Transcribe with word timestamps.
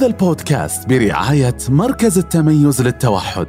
هذا 0.00 0.08
البودكاست 0.08 0.88
برعاية 0.88 1.56
مركز 1.68 2.18
التميز 2.18 2.82
للتوحد 2.82 3.46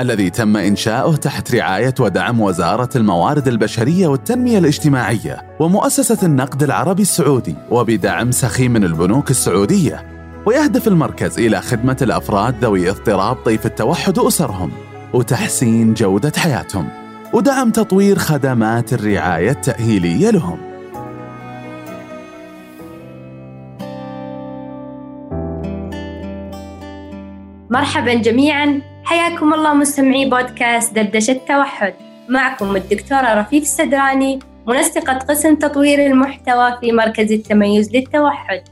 الذي 0.00 0.30
تم 0.30 0.56
إنشاؤه 0.56 1.16
تحت 1.16 1.54
رعاية 1.54 1.94
ودعم 2.00 2.40
وزارة 2.40 2.88
الموارد 2.96 3.48
البشرية 3.48 4.06
والتنمية 4.06 4.58
الاجتماعية 4.58 5.56
ومؤسسة 5.60 6.26
النقد 6.26 6.62
العربي 6.62 7.02
السعودي 7.02 7.54
وبدعم 7.70 8.30
سخي 8.30 8.68
من 8.68 8.84
البنوك 8.84 9.30
السعودية 9.30 10.06
ويهدف 10.46 10.88
المركز 10.88 11.38
إلى 11.38 11.60
خدمة 11.60 11.96
الأفراد 12.02 12.64
ذوي 12.64 12.90
اضطراب 12.90 13.36
طيف 13.36 13.66
التوحد 13.66 14.18
وأسرهم 14.18 14.70
وتحسين 15.14 15.94
جودة 15.94 16.32
حياتهم 16.36 16.88
ودعم 17.32 17.70
تطوير 17.70 18.18
خدمات 18.18 18.92
الرعاية 18.92 19.50
التأهيلية 19.50 20.30
لهم. 20.30 20.71
مرحبا 27.72 28.14
جميعا. 28.14 28.82
حياكم 29.04 29.54
الله 29.54 29.74
مستمعي 29.74 30.24
بودكاست 30.24 30.94
دردشة 30.94 31.32
التوحد. 31.32 31.94
معكم 32.28 32.76
الدكتورة 32.76 33.40
رفيف 33.40 33.62
السدراني 33.62 34.38
منسقة 34.66 35.18
قسم 35.18 35.54
تطوير 35.54 36.06
المحتوى 36.06 36.78
في 36.80 36.92
مركز 36.92 37.32
التميز 37.32 37.96
للتوحد. 37.96 38.62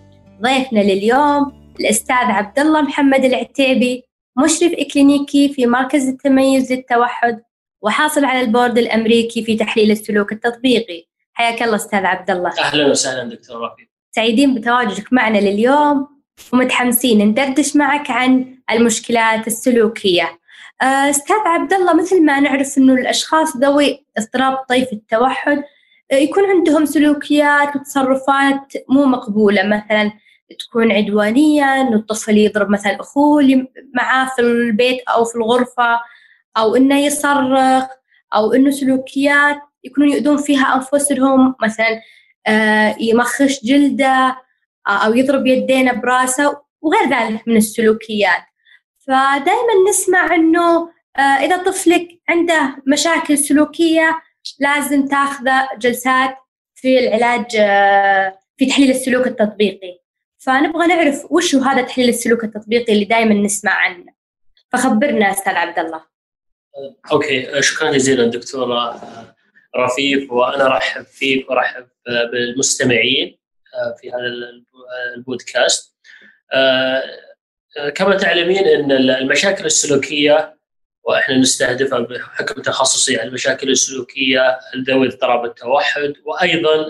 ضيفنا 0.43 0.81
لليوم 0.81 1.53
الأستاذ 1.81 2.17
عبد 2.17 2.59
الله 2.59 2.83
محمد 2.83 3.25
العتيبي 3.25 4.05
مشرف 4.45 4.73
إكلينيكي 4.73 5.49
في 5.49 5.67
مركز 5.67 6.09
التميز 6.09 6.73
للتوحد 6.73 7.43
وحاصل 7.83 8.25
على 8.25 8.41
البورد 8.41 8.79
الأمريكي 8.79 9.45
في 9.45 9.57
تحليل 9.57 9.91
السلوك 9.91 10.33
التطبيقي. 10.33 11.05
حياك 11.33 11.63
الله 11.63 11.77
أستاذ 11.77 12.05
عبد 12.05 12.31
الله 12.31 12.53
أهلا 12.59 12.87
وسهلا 12.87 13.35
دكتور 13.35 13.57
رفيق 13.57 13.89
سعيدين 14.11 14.55
بتواجدك 14.55 15.13
معنا 15.13 15.39
لليوم 15.39 16.21
ومتحمسين 16.53 17.29
ندردش 17.29 17.77
معك 17.77 18.11
عن 18.11 18.60
المشكلات 18.73 19.47
السلوكية. 19.47 20.41
آه، 20.83 21.11
أستاذ 21.11 21.37
عبد 21.47 21.73
الله 21.73 21.95
مثل 21.95 22.25
ما 22.25 22.41
نعرف 22.41 22.79
أنه 22.79 22.95
الأشخاص 22.95 23.57
ذوي 23.57 24.07
اضطراب 24.19 24.57
طيف 24.69 24.93
التوحد 24.93 25.65
آه، 26.13 26.17
يكون 26.17 26.45
عندهم 26.45 26.85
سلوكيات 26.85 27.77
وتصرفات 27.77 28.73
مو 28.89 29.05
مقبولة. 29.05 29.63
مثلا 29.63 30.13
تكون 30.59 30.93
عدوانية 30.93 31.81
أنه 31.81 31.97
الطفل 31.97 32.39
يضرب 32.39 32.71
مثلا 32.71 33.01
أخوه 33.01 33.41
اللي 33.41 33.69
معاه 33.95 34.31
في 34.37 34.43
البيت 34.43 35.03
أو 35.09 35.25
في 35.25 35.37
الغرفة 35.37 36.01
أو 36.57 36.77
إنه 36.77 36.99
يصرخ 37.01 37.85
أو 38.35 38.53
إنه 38.53 38.71
سلوكيات 38.71 39.57
يكونون 39.85 40.11
يؤذون 40.11 40.37
فيها 40.37 40.75
أنفسهم. 40.75 41.55
مثلا 41.63 42.01
آه، 42.47 42.97
يمخش 43.01 43.65
جلده 43.65 44.37
أو 44.87 45.15
يضرب 45.15 45.47
يدينه 45.47 45.93
براسه 45.93 46.57
وغير 46.81 47.11
ذلك 47.11 47.49
من 47.49 47.57
السلوكيات. 47.57 48.43
فدائما 49.11 49.89
نسمع 49.89 50.35
إنه 50.35 50.91
آه، 51.17 51.21
إذا 51.21 51.57
طفلك 51.57 52.09
عنده 52.29 52.77
مشاكل 52.87 53.39
سلوكية 53.39 54.23
لازم 54.59 55.09
تاخذه 55.09 55.69
جلسات 55.79 56.37
في 56.75 56.99
العلاج 56.99 57.57
آه، 57.57 58.39
في 58.57 58.67
تحليل 58.67 58.91
السلوك 58.91 59.27
التطبيقي. 59.27 60.01
فنبغى 60.39 60.87
نعرف 60.87 61.27
وش 61.31 61.55
هو 61.55 61.63
هذا 61.63 61.83
تحليل 61.83 62.09
السلوك 62.09 62.45
التطبيقي 62.45 62.93
اللي 62.93 63.05
دائما 63.05 63.35
نسمع 63.35 63.73
عنه. 63.73 64.13
فخبرنا 64.73 65.31
أستاذ 65.31 65.53
عبد 65.53 65.79
الله. 65.79 66.05
أوكي 67.13 67.63
شكرا 67.63 67.93
جزيلا 67.93 68.27
دكتورة 68.27 69.01
رفيف 69.77 70.33
وأنا 70.33 70.67
ارحب 70.67 71.05
فيك 71.05 71.51
وارحب 71.51 71.87
بالمستمعين 72.33 73.39
آه، 73.75 73.97
في 74.01 74.11
هذا 74.11 74.27
البودكاست. 75.17 75.97
كما 77.95 78.17
تعلمين 78.17 78.67
إن 78.67 78.93
المشاكل 78.93 79.65
السلوكية 79.65 80.61
وإحنا 81.05 81.37
نستهدفها 81.37 81.99
بحكم 81.99 82.63
تخصصي 82.63 83.23
المشاكل 83.23 83.71
السلوكية 83.71 84.59
ذوي 84.89 85.07
اضطراب 85.07 85.45
التوحد 85.45 86.13
وأيضا 86.25 86.87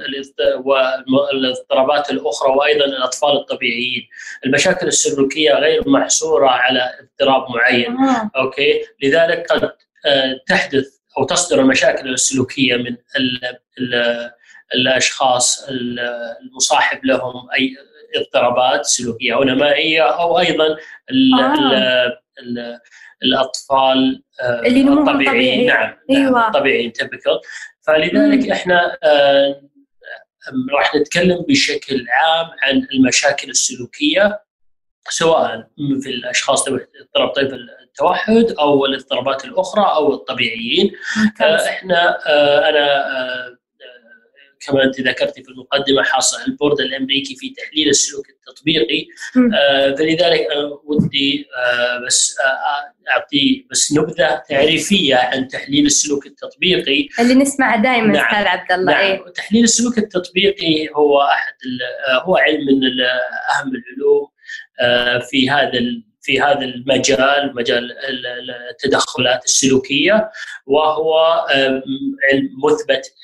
والاضطرابات 1.05 2.11
الأخرى 2.11 2.51
وأيضا 2.51 2.85
الأطفال 2.85 3.31
الطبيعيين. 3.31 4.09
المشاكل 4.47 4.87
السلوكية 4.87 5.53
غير 5.53 5.89
محصورة 5.89 6.49
على 6.49 6.91
اضطراب 7.01 7.51
معين. 7.51 7.97
آه. 7.99 8.31
أوكي؟ 8.37 8.83
لذلك 9.03 9.47
قد 9.53 9.63
آه، 10.07 10.41
تحدث 10.47 10.87
أو 11.19 11.25
تصدر 11.25 11.61
المشاكل 11.61 12.09
السلوكية 12.09 12.77
من 12.77 12.97
ال 13.17 13.41
ال 13.79 14.31
الأشخاص 14.75 15.67
المصاحب 15.69 17.05
لهم 17.05 17.51
اي 17.59 17.77
اضطرابات 18.17 18.85
سلوكيه 18.87 19.35
أو 19.35 19.45
نمائية 19.45 20.03
أو 20.03 20.39
أيضا 20.39 20.67
ال 21.11 21.41
آه. 21.41 21.55
ال 21.55 21.75
ال 22.43 22.79
الأطفال 23.23 24.23
آه، 24.41 24.61
اللي 24.61 24.81
الطبيعيين 24.81 25.07
طبيعي. 25.07 25.67
نعم, 25.67 25.97
نعم 26.11 26.27
أيوة. 26.27 26.47
الطبيعيين 26.47 26.93
فلذلك 27.87 28.47
مم. 28.47 28.53
إحنا 28.53 28.99
آه 29.03 29.63
راح 30.73 30.95
نتكلم 30.95 31.45
بشكل 31.49 32.07
عام 32.11 32.47
عن 32.63 32.87
المشاكل 32.93 33.51
السلوكية 33.51 34.43
سواء 35.09 35.67
في 36.03 36.11
الأشخاص 36.11 36.69
ذوي 36.69 36.87
اضطراب 37.01 37.29
طيف 37.29 37.53
التوحد 37.83 38.55
أو 38.59 38.87
الاضطرابات 38.87 39.45
الأخرى 39.45 39.85
أو 39.85 40.15
الطبيعيين 40.15 40.93
آه 41.43 41.69
إحنا 41.69 42.19
أنا 42.69 43.60
كما 44.67 44.85
أنت 44.85 45.01
ذكرتي 45.01 45.43
في 45.43 45.49
المقدمة 45.51 46.03
حاصل 46.03 46.37
البورد 46.49 46.81
الأمريكي 46.81 47.37
في 47.37 47.51
تحليل 47.51 47.89
السلوك 47.89 48.27
التطبيقي. 48.31 49.07
آه 49.55 49.95
فلذلك 49.95 50.41
أنا 50.41 50.79
ودي 50.85 51.47
آه 51.57 52.07
بس 52.07 52.37
آه 52.45 53.11
أعطي 53.11 53.67
بس 53.71 53.93
نبذة 53.93 54.43
تعريفية 54.49 55.17
عن 55.17 55.49
تحليل 55.49 55.87
السلوك 55.87 56.27
التطبيقي. 56.27 57.09
اللي 57.21 57.35
نسمعه 57.35 57.83
دائما 57.83 58.07
نعم. 58.07 58.25
أستاذ 58.25 58.47
عبد 58.47 58.73
الله. 58.73 58.93
نعم. 58.93 59.05
إيه؟ 59.05 59.33
تحليل 59.33 59.65
السلوك 59.65 59.99
التطبيقي 59.99 60.89
هو 60.97 61.21
أحد 61.21 61.55
هو 62.23 62.37
علم 62.37 62.67
من 62.67 63.01
أهم 63.55 63.73
العلوم 63.75 64.29
في 65.31 65.51
هذا 65.51 65.79
في 66.23 66.41
هذا 66.41 66.65
المجال 66.65 67.55
مجال 67.55 67.97
التدخلات 68.71 69.45
السلوكية 69.45 70.31
وهو 70.67 71.47
مثبت 72.65 73.15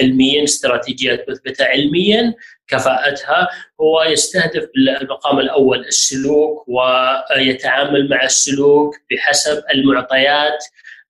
علميا 0.00 0.44
استراتيجيات 0.44 1.30
مثبتة 1.30 1.64
علميا 1.64 2.34
كفاءتها 2.68 3.48
هو 3.80 4.02
يستهدف 4.02 4.68
المقام 5.00 5.38
الأول 5.38 5.80
السلوك 5.80 6.64
ويتعامل 6.68 8.08
مع 8.08 8.24
السلوك 8.24 8.94
بحسب 9.10 9.62
المعطيات 9.74 10.64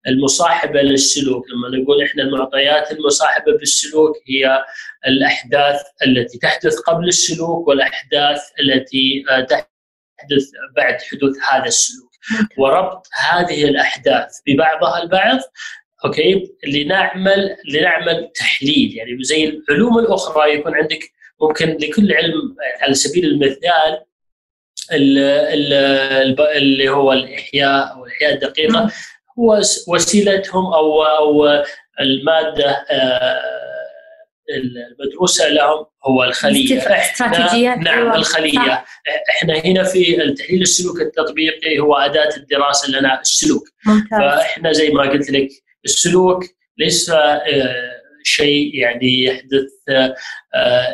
المصاحبة 0.07 0.83
للسلوك، 0.83 1.45
لما 1.51 1.79
نقول 1.79 2.03
إحنا 2.03 2.23
المعطيات 2.23 2.93
المصاحبة 2.93 3.53
بالسلوك 3.59 4.17
هي 4.29 4.65
الأحداث 5.07 5.81
التي 6.07 6.39
تحدث 6.39 6.79
قبل 6.79 7.09
السلوك 7.09 7.69
والأحداث 7.69 8.41
التي 8.61 9.25
تحدث 10.21 10.43
يحدث 10.43 10.51
بعد 10.77 11.03
حدوث 11.03 11.37
هذا 11.51 11.67
السلوك. 11.67 12.11
وربط 12.59 13.07
هذه 13.31 13.65
الأحداث 13.65 14.31
ببعضها 14.47 15.03
البعض 15.03 15.39
أوكي؟ 16.05 16.55
لنعمل 16.67 17.57
لنعمل 17.69 18.31
تحليل. 18.35 18.97
يعني 18.97 19.23
زي 19.23 19.45
العلوم 19.45 19.99
الأخرى 19.99 20.55
يكون 20.55 20.75
عندك 20.75 21.13
ممكن 21.43 21.77
لكل 21.81 22.13
علم 22.13 22.57
على 22.81 22.95
سبيل 22.95 23.25
المثال 23.25 24.01
اللي 26.57 26.89
هو 26.89 27.13
الإحياء 27.13 27.93
أو 27.95 28.07
الإحياء 28.07 28.35
الدقيقة 28.35 28.91
هو 29.39 29.61
وسيلتهم 29.89 30.73
أو 30.75 31.03
أو 31.03 31.65
المادة 32.01 32.71
آه، 32.91 33.70
المدروسه 34.57 35.49
لهم 35.49 35.87
هو 36.07 36.25
الخلية 36.25 36.79
استراتيجيات 36.79 37.79
نعم 37.79 37.99
أيوة. 37.99 38.15
الخلية. 38.15 38.85
إحنا 39.31 39.55
هنا 39.65 39.83
في 39.83 40.23
التحليل 40.23 40.63
السلوك 40.63 41.01
التطبيقي 41.01 41.79
هو 41.79 41.95
أداة 41.95 42.37
الدراسة 42.37 42.91
لنا 42.91 43.21
السلوك 43.21 43.63
ممتاز. 43.87 44.21
فإحنا 44.21 44.73
زي 44.73 44.91
ما 44.91 45.03
قلت 45.03 45.31
لك 45.31 45.49
السلوك 45.85 46.45
ليس 46.79 47.11
آه، 47.11 47.41
شيء 48.25 48.75
يعني 48.75 49.25
يحدث 49.25 49.71
آه، 49.89 50.15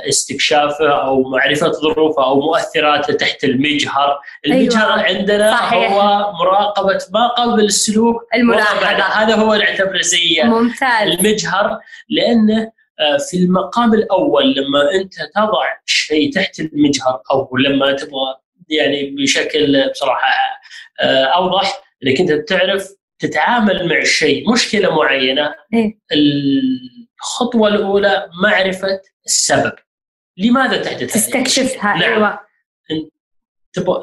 استكشافه 0.08 0.88
أو 0.88 1.22
معرفة 1.22 1.72
ظروفه 1.72 2.24
أو 2.24 2.40
مؤثراته 2.40 3.12
تحت 3.12 3.44
المجهر، 3.44 4.20
المجهر 4.46 4.92
أيوة. 4.94 5.18
عندنا 5.18 5.50
صحيح. 5.50 5.92
هو 5.92 6.32
مراقبة 6.32 6.98
ما 7.12 7.26
قبل 7.28 7.64
السلوك 7.64 8.16
الملاحظة 8.34 8.88
هذا 8.88 9.34
هو 9.34 9.54
نعتبره 9.54 10.00
زي 10.00 10.42
ممتاز 10.44 11.08
المجهر 11.08 11.80
لأنه 12.08 12.72
في 13.30 13.36
المقام 13.36 13.94
الأول 13.94 14.54
لما 14.54 14.94
أنت 14.94 15.14
تضع 15.34 15.64
شيء 15.86 16.32
تحت 16.32 16.60
المجهر 16.60 17.22
أو 17.32 17.56
لما 17.56 17.92
تبغى 17.92 18.36
يعني 18.68 19.10
بشكل 19.10 19.90
بصراحة 19.90 20.32
آه، 21.00 21.24
أوضح 21.24 21.82
إنك 22.06 22.20
أنت 22.20 22.48
تعرف 22.48 22.96
تتعامل 23.18 23.88
مع 23.88 23.98
الشيء 23.98 24.52
مشكلة 24.52 24.96
معينة 24.96 25.54
إيه؟ 25.74 25.98
الخطوة 26.12 27.68
الأولى 27.68 28.30
معرفة 28.42 29.00
السبب. 29.26 29.72
لماذا 30.36 30.82
تحدث 30.82 31.14
تستكشفها 31.14 31.96
نعم. 31.96 32.02
أيوه. 32.02 32.40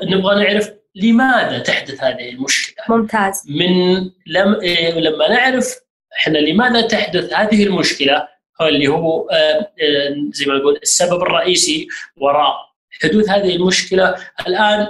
نبغى 0.03 0.43
نعرف 0.43 0.73
لماذا 0.95 1.59
تحدث 1.59 2.03
هذه 2.03 2.29
المشكلة؟ 2.29 2.97
ممتاز. 2.97 3.43
من 3.49 3.95
لم 4.27 4.55
إيه، 4.61 4.93
لما 4.93 5.29
نعرف 5.29 5.79
إحنا 6.19 6.37
لماذا 6.37 6.81
تحدث 6.87 7.33
هذه 7.33 7.63
المشكلة 7.63 8.27
اللي 8.61 8.87
هو 8.87 9.29
آه، 9.29 9.73
آه، 9.81 10.15
زي 10.31 10.45
ما 10.45 10.57
نقول 10.57 10.79
السبب 10.83 11.21
الرئيسي 11.21 11.87
وراء 12.17 12.55
حدوث 13.03 13.29
هذه 13.29 13.55
المشكلة. 13.55 14.15
الآن 14.47 14.87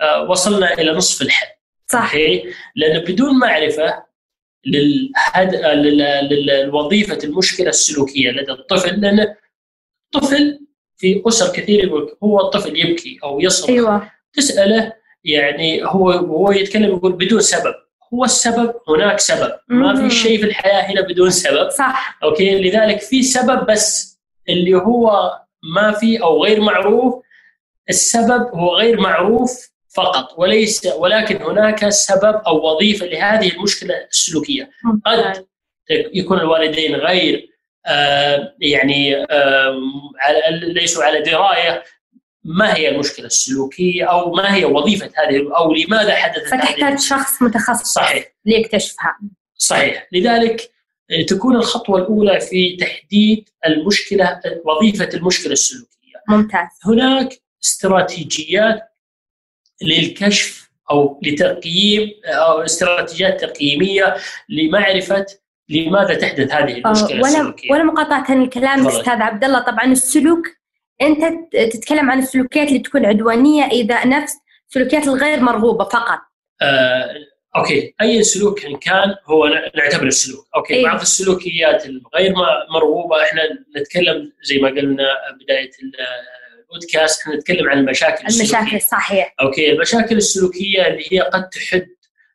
آه، 0.00 0.30
وصلنا 0.30 0.74
إلى 0.74 0.92
نصف 0.92 1.22
الحل 1.22 1.46
صح. 1.86 2.14
لأن 2.76 3.04
بدون 3.04 3.38
معرفة 3.38 4.04
للهد... 4.66 5.54
للوظيفه 6.32 7.18
المشكلة 7.24 7.68
السلوكية 7.68 8.30
لدى 8.30 8.52
الطفل 8.52 9.00
لأن 9.00 9.34
الطفل 10.14 10.60
في 10.96 11.22
أسر 11.28 11.52
كثير 11.52 11.84
يقول 11.84 12.16
هو 12.22 12.40
الطفل 12.40 12.78
يبكي 12.78 13.18
أو 13.24 13.40
يصرخ. 13.40 13.70
أيوه. 13.70 14.10
تسأله 14.32 14.92
يعني 15.24 15.84
هو 15.84 16.10
هو 16.10 16.52
يتكلم 16.52 16.96
يقول 16.96 17.12
بدون 17.12 17.40
سبب. 17.40 17.74
هو 18.14 18.24
السبب 18.24 18.74
هناك 18.88 19.20
سبب. 19.20 19.52
ما 19.68 19.94
في 19.94 20.10
شيء 20.14 20.38
في 20.40 20.44
الحياة 20.46 20.82
هنا 20.82 21.00
بدون 21.00 21.30
سبب. 21.30 21.70
صح. 21.70 22.18
أوكي؟ 22.22 22.60
لذلك 22.60 23.00
في 23.00 23.22
سبب 23.22 23.66
بس 23.66 24.18
اللي 24.48 24.74
هو 24.74 25.32
ما 25.74 25.92
في 25.92 26.22
أو 26.22 26.44
غير 26.44 26.60
معروف. 26.60 27.24
السبب 27.88 28.46
هو 28.54 28.76
غير 28.76 29.00
معروف 29.00 29.70
فقط. 29.96 30.34
وليس 30.38 30.86
ولكن 30.86 31.42
هناك 31.42 31.88
سبب 31.88 32.42
أو 32.46 32.66
وظيفة 32.66 33.06
لهذه 33.06 33.52
المشكلة 33.52 33.94
السلوكية. 34.10 34.70
قد 35.06 35.46
يكون 35.90 36.38
الوالدين 36.38 36.94
غير 36.94 37.50
آه 37.86 38.54
يعني 38.60 39.16
آه 39.30 39.80
ليسوا 40.50 41.04
على 41.04 41.22
دراية. 41.22 41.82
ما 42.44 42.76
هي 42.76 42.88
المشكلة 42.88 43.26
السلوكية 43.26 44.04
أو 44.04 44.34
ما 44.34 44.54
هي 44.54 44.64
وظيفة 44.64 45.06
هذه 45.16 45.56
أو 45.56 45.74
لماذا 45.74 46.14
حدثت 46.14 46.46
فتحتاج 46.46 46.98
شخص 46.98 47.42
متخصص 47.42 47.92
صحيح. 47.92 48.24
ليكتشفها. 48.44 49.18
صحيح. 49.56 50.08
لذلك 50.12 50.70
تكون 51.28 51.56
الخطوة 51.56 51.98
الأولى 51.98 52.40
في 52.40 52.76
تحديد 52.76 53.48
المشكلة 53.66 54.40
وظيفة 54.64 55.08
المشكلة 55.14 55.52
السلوكية. 55.52 55.90
ممتاز. 56.28 56.68
هناك 56.84 57.28
استراتيجيات 57.64 58.80
للكشف 59.82 60.70
أو 60.90 61.20
لتقييم 61.22 62.10
أو 62.24 62.60
استراتيجيات 62.60 63.44
تقييميه 63.44 64.16
لمعرفة 64.48 65.26
لماذا 65.68 66.14
تحدث 66.14 66.52
هذه 66.52 66.72
المشكلة 66.72 67.16
ولا 67.16 67.28
السلوكية. 67.28 67.72
ولا 67.72 67.82
مقاطعة 67.82 68.42
الكلام 68.42 68.86
أستاذ 68.86 69.22
عبد 69.22 69.44
الله. 69.44 69.60
طبعا 69.60 69.84
السلوك 69.84 70.59
أنت 71.02 71.24
تتكلم 71.72 72.10
عن 72.10 72.18
السلوكيات 72.18 72.68
اللي 72.68 72.78
تكون 72.78 73.06
عدوانية 73.06 73.70
ايذاء 73.70 74.08
نفس 74.08 74.32
السلوكيات 74.68 75.04
الغير 75.08 75.40
مرغوبة 75.40 75.84
فقط. 75.84 76.18
آه، 76.62 77.14
okay. 77.56 77.94
أي 78.02 78.22
سلوك 78.22 78.64
إن 78.64 78.76
كان 78.76 79.14
هو 79.26 79.46
نعتبر 79.74 80.06
السلوك. 80.06 80.46
okay. 80.56 80.74
أيه. 80.74 80.84
بعض 80.84 81.00
السلوكيات 81.00 81.86
الغير 81.86 82.34
مرغوبة 82.74 83.22
إحنا 83.22 83.42
نتكلم 83.80 84.32
زي 84.42 84.58
ما 84.58 84.68
قلنا 84.68 85.06
بداية 85.40 85.70
البودكاست 85.82 87.22
إحنا 87.22 87.36
نتكلم 87.36 87.70
عن 87.70 87.78
المشاكل 87.78 88.24
المشاكل 88.26 88.80
صحيح. 88.80 89.34
okay. 89.40 89.72
المشاكل 89.72 90.16
السلوكية 90.16 90.86
اللي 90.86 91.04
هي 91.12 91.20
قد 91.20 91.48
تحد 91.48 91.88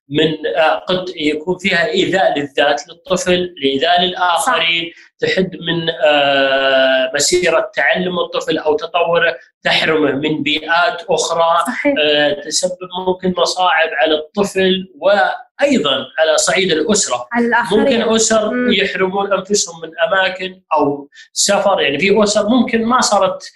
من 0.10 0.48
آه، 0.56 0.76
قد 0.76 1.06
يكون 1.16 1.58
فيها 1.58 1.86
إيذاء 1.88 2.40
للذات 2.40 2.88
للطفل 2.88 3.56
لإيذاء 3.58 4.02
للآخرين. 4.02 4.92
تحد 5.20 5.52
من 5.56 5.90
آه، 6.06 7.12
مسيرة 7.16 7.72
تعلم 7.76 8.20
الطفل 8.20 8.58
أو 8.58 8.76
تطوره 8.76 9.38
تحرمه 9.64 10.12
من 10.12 10.44
بيئات 10.44 11.04
أخرى 11.10 11.64
صحيح. 11.68 11.94
آه، 12.04 12.34
تسبب 12.34 12.78
ممكن 13.08 13.34
مصاعب 13.38 13.90
على 14.02 14.16
الطفل 14.16 14.88
وأيضا 14.96 16.06
على 16.20 16.38
صعيد 16.38 16.72
الأسرة 16.72 17.28
على 17.32 17.46
الآخرين. 17.46 17.82
ممكن 17.82 18.16
أسر 18.16 18.52
م. 18.54 18.72
يحرمون 18.72 19.34
أنفسهم 19.34 19.82
من 19.82 19.90
أماكن 20.08 20.62
أو 20.74 21.10
سفر 21.34 21.82
يعني 21.82 22.00
في 22.00 22.24
أسر 22.24 22.50
ممكن 22.50 22.86
ما 22.86 23.02
صارت 23.02 23.52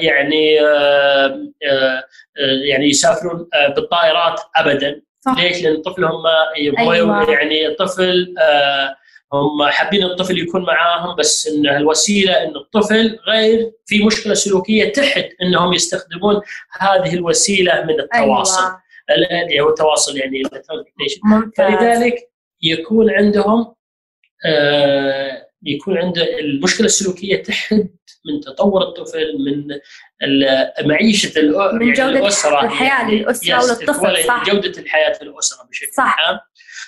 يعني 0.00 0.54
يعني 2.68 2.88
يسافرون 2.88 3.48
بالطائرات 3.76 4.40
ابدا 4.56 5.02
صح. 5.34 5.42
ليش؟ 5.42 5.62
لأن 5.62 5.82
طفلهم 5.82 6.22
ما 6.22 6.92
أيوة. 6.92 7.30
يعني 7.30 7.66
الطفل 7.66 8.34
آه 8.38 8.96
هم 9.32 9.68
حابين 9.68 10.02
الطفل 10.02 10.38
يكون 10.38 10.62
معاهم 10.64 11.16
بس 11.16 11.46
إن 11.46 11.66
الوسيلة 11.66 12.42
إن 12.42 12.56
الطفل 12.56 13.18
غير 13.28 13.72
في 13.86 14.04
مشكلة 14.04 14.34
سلوكية 14.34 14.92
تحت 14.92 15.28
إنهم 15.42 15.72
يستخدمون 15.72 16.40
هذه 16.80 17.14
الوسيلة 17.14 17.84
من 17.84 18.00
التواصل 18.00 18.72
أيوة. 19.10 19.64
هو 19.64 19.68
التواصل 19.68 20.16
يعني 20.16 20.42
فلذلك 21.56 22.30
يكون 22.62 23.10
عندهم 23.10 23.74
آه 24.46 25.47
يكون 25.62 25.98
عنده 25.98 26.38
المشكلة 26.38 26.86
السلوكية 26.86 27.42
تحد 27.42 27.88
من 28.26 28.40
تطور 28.40 28.82
الطفل 28.82 29.38
من 29.38 29.78
معيشة 30.88 31.40
من 31.42 31.52
يعني 31.82 31.92
جودة 31.92 32.18
الأسرة 32.18 32.64
الحياة 32.64 33.10
للأسرة 33.10 33.64
وللطفل 33.64 34.24
صح. 34.24 34.44
جودة 34.46 34.78
الحياة 34.80 35.18
للأسرة 35.22 35.66
بشكل 35.70 35.92
صح. 35.92 36.16
عام. 36.28 36.38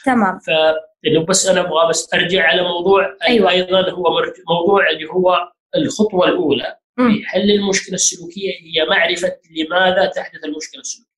تمام. 0.04 0.38
فانه 0.38 1.26
بس 1.26 1.46
أنا 1.46 1.60
أبغى 1.60 1.88
بس 1.88 2.14
أرجع 2.14 2.46
على 2.46 2.62
موضوع 2.62 3.16
أيوة. 3.28 3.50
أيضا 3.50 3.90
هو 3.90 4.04
موضوع 4.48 4.90
اللي 4.90 5.06
هو 5.10 5.38
الخطوة 5.76 6.28
الأولى. 6.28 6.76
في 6.96 7.26
حل 7.26 7.50
المشكلة 7.50 7.94
السلوكية 7.94 8.50
هي 8.50 8.86
معرفة 8.90 9.32
لماذا 9.56 10.06
تحدث 10.06 10.44
المشكلة 10.44 10.80
السلوكية. 10.80 11.09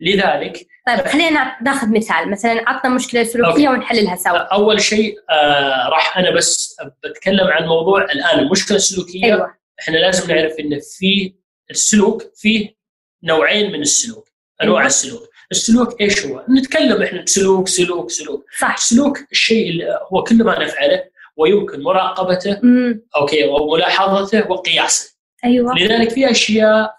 لذلك 0.00 0.66
طيب 0.86 0.98
خلينا 1.00 1.56
ناخذ 1.62 1.88
مثال. 1.92 2.30
مثلا 2.30 2.64
عطنا 2.70 2.94
مشكلة 2.94 3.24
سلوكية 3.24 3.68
ونحللها 3.68 4.16
سوا. 4.16 4.38
أول 4.38 4.80
شيء 4.80 5.14
آه 5.30 5.88
راح 5.88 6.18
أنا 6.18 6.30
بس 6.30 6.76
بتكلم 7.04 7.46
عن 7.46 7.66
موضوع 7.66 8.04
الآن 8.04 8.38
المشكلة 8.38 8.76
السلوكية. 8.76 9.24
أيوة. 9.24 9.54
إحنا 9.80 9.96
لازم 9.96 10.34
نعرف 10.34 10.52
إن 10.60 10.78
في 10.98 11.34
السلوك 11.70 12.22
فيه 12.36 12.74
نوعين 13.22 13.72
من 13.72 13.80
السلوك 13.80 14.28
أنواع 14.62 14.76
أيوة. 14.78 14.86
السلوك. 14.86 15.28
السلوك 15.52 16.00
إيش 16.00 16.26
هو؟ 16.26 16.44
نتكلم 16.58 17.02
إحنا 17.02 17.24
سلوك 17.26 17.68
سلوك 17.68 18.10
سلوك. 18.10 18.44
صح. 18.60 18.74
السلوك 18.74 19.18
الشيء 19.32 19.70
اللي 19.70 19.98
هو 20.12 20.22
كل 20.24 20.44
ما 20.44 20.64
نفعله 20.64 21.04
ويمكن 21.36 21.82
مراقبته 21.82 22.60
مم. 22.62 23.02
okay 23.16 23.44
وملاحظته 23.44 24.50
وقياسه. 24.50 25.16
أيوه. 25.44 25.74
لذلك 25.78 26.10
في 26.10 26.30
أشياء 26.30 26.94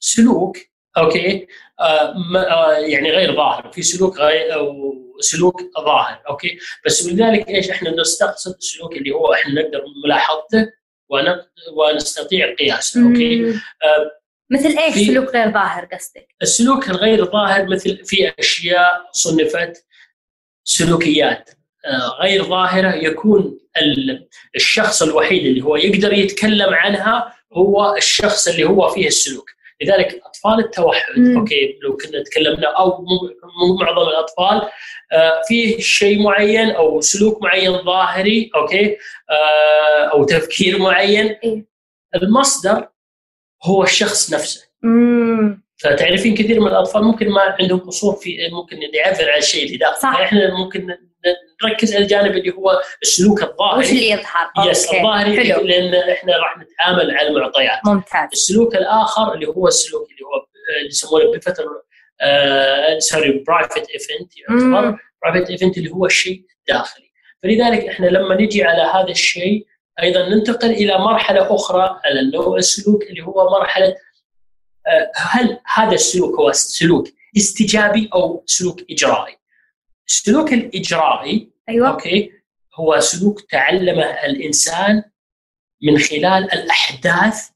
سلوك 0.00 0.56
okay؟ 0.96 1.46
آه 1.80 2.14
آه 2.36 2.72
يعني 2.72 3.10
غير 3.10 3.36
ظاهر. 3.36 3.72
في 3.72 3.82
سلوك 3.82 4.18
غير 4.18 4.54
أو 4.54 4.94
سلوك 5.20 5.62
ظاهر. 5.80 6.22
okay؟ 6.28 6.58
بس 6.86 7.06
لذلك 7.06 7.48
إيش؟ 7.48 7.70
إحنا 7.70 7.90
نستقصد 7.90 8.54
السلوك 8.54 8.96
اللي 8.96 9.10
هو 9.10 9.32
إحنا 9.32 9.62
نقدر 9.62 9.84
ملاحظته 10.04 10.72
ونستطيع 11.76 12.54
قياسه 12.54 13.08
okay؟ 13.08 13.50
آه 13.50 14.10
مثل 14.50 14.78
إيش 14.78 14.94
سلوك 14.94 15.28
غير 15.28 15.52
ظاهر 15.52 15.84
قصدك؟ 15.84 16.28
السلوك 16.42 16.88
الغير 16.90 17.24
ظاهر 17.24 17.66
مثل 17.66 18.04
في 18.04 18.32
أشياء 18.38 19.08
صنفت 19.12 19.86
سلوكيات. 20.64 21.50
آه 21.84 22.22
غير 22.22 22.44
ظاهرة 22.44 22.94
يكون 22.94 23.58
الشخص 24.56 25.02
الوحيد 25.02 25.46
اللي 25.46 25.60
هو 25.60 25.76
يقدر 25.76 26.12
يتكلم 26.12 26.74
عنها 26.74 27.34
هو 27.52 27.96
الشخص 27.96 28.48
اللي 28.48 28.64
هو 28.64 28.88
فيه 28.88 29.06
السلوك. 29.06 29.50
لذلك 29.82 30.20
أطفال 30.26 30.58
التوحد 30.64 31.18
مم. 31.18 31.38
okay 31.38 31.78
لو 31.82 31.96
كنا 31.96 32.22
تكلمنا 32.22 32.66
أو 32.78 33.02
مو 33.02 33.76
معظم 33.80 34.08
الأطفال 34.08 34.68
آه 35.12 35.42
فيه 35.48 35.78
شيء 35.78 36.22
معين 36.22 36.70
أو 36.70 37.00
سلوك 37.00 37.42
معين 37.42 37.72
ظاهري 37.82 38.50
okay 38.56 38.96
آه 39.30 40.04
أو 40.12 40.24
تفكير 40.24 40.78
معين 40.78 41.26
إيه؟ 41.44 41.66
المصدر 42.14 42.88
هو 43.64 43.82
الشخص 43.82 44.32
نفسه 44.34 44.68
مم. 44.82 45.65
فتعرفين 45.76 46.34
كثير 46.34 46.60
من 46.60 46.66
الأطفال 46.66 47.04
ممكن 47.04 47.28
ما 47.30 47.56
عندهم 47.60 47.78
قصور 47.80 48.14
في 48.14 48.48
ممكن 48.52 48.76
يعبر 48.94 49.30
عن 49.30 49.38
الشيء 49.38 49.66
اللي 49.66 49.76
داخل. 49.76 50.00
صح. 50.00 50.20
إحنا 50.20 50.54
ممكن 50.54 50.96
نركز 51.64 51.94
على 51.94 52.02
الجانب 52.04 52.36
اللي 52.36 52.52
هو 52.54 52.80
السلوك 53.02 53.42
الظاهري. 53.42 53.78
وش 53.78 53.90
اللي 53.90 54.10
يظهر؟ 54.10 54.70
yes 54.70 54.94
الظاهري 54.94 55.48
لأن 55.52 55.94
إحنا 56.10 56.36
راح 56.36 56.58
نتعامل 56.58 57.16
على 57.16 57.28
المعطيات. 57.28 57.78
ممتاز. 57.84 58.28
السلوك 58.32 58.74
الآخر 58.76 59.34
اللي 59.34 59.46
هو 59.46 59.68
السلوك 59.68 60.10
اللي 60.10 60.22
هو 60.22 60.46
اللي 60.78 60.88
يسمونه 60.88 61.32
بفتره 61.32 61.86
sorry 62.98 63.44
private 63.46 63.90
event 63.90 64.32
يعتبر 64.38 64.98
private 65.22 65.50
event 65.50 65.78
اللي 65.78 65.90
هو 65.90 66.06
الشيء 66.06 66.42
الداخلي 66.60 67.06
فلذلك 67.42 67.88
إحنا 67.88 68.06
لما 68.06 68.34
نجي 68.34 68.64
على 68.64 68.82
هذا 68.82 69.10
الشيء 69.10 69.66
أيضا 70.02 70.28
ننتقل 70.28 70.70
إلى 70.70 70.98
مرحلة 70.98 71.54
أخرى 71.54 72.00
على 72.04 72.20
النوع 72.20 72.56
السلوك 72.56 73.02
اللي 73.02 73.22
هو 73.22 73.50
مرحلة 73.50 73.94
هل 75.16 75.58
هذا 75.74 75.92
السلوك 75.94 76.40
هو 76.40 76.52
سلوك 76.52 77.08
استجابي 77.36 78.08
أو 78.14 78.42
سلوك 78.46 78.90
إجرائي؟ 78.90 79.36
السلوك 80.08 80.52
الإجرائي 80.52 81.50
أيوه 81.68 81.88
okay 81.88 82.32
هو 82.74 83.00
سلوك 83.00 83.40
تعلمه 83.40 84.04
الإنسان 84.04 85.02
من 85.82 85.98
خلال 85.98 86.52
الأحداث 86.52 87.48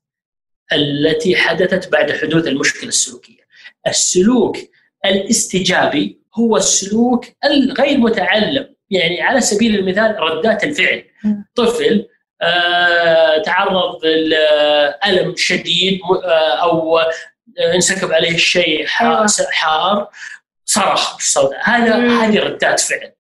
التي 0.73 1.37
حدثت 1.37 1.93
بعد 1.93 2.13
حدوث 2.13 2.47
المشكلة 2.47 2.89
السلوكية. 2.89 3.41
السلوك 3.87 4.57
الاستجابي 5.05 6.21
هو 6.35 6.57
السلوك 6.57 7.27
الغير 7.45 7.99
متعلم 7.99 8.75
يعني 8.91 9.21
على 9.23 9.41
سبيل 9.41 9.75
المثال 9.75 10.21
ردات 10.21 10.65
الفعل 10.65 11.05
طفل 11.55 12.07
تعرض 13.45 14.05
لألم 14.05 15.37
شديد 15.37 16.01
آه 16.25 16.63
أو 16.63 16.99
انسكب 17.75 18.13
عليه 18.13 18.37
شيء 18.37 18.87
أيوة. 19.01 19.27
حار 19.51 20.09
صرخ 20.65 21.17
بالصوت. 21.17 21.53
هذا 21.63 21.97
هذه 21.97 22.39
ردات 22.39 22.81
فعل. 22.81 23.13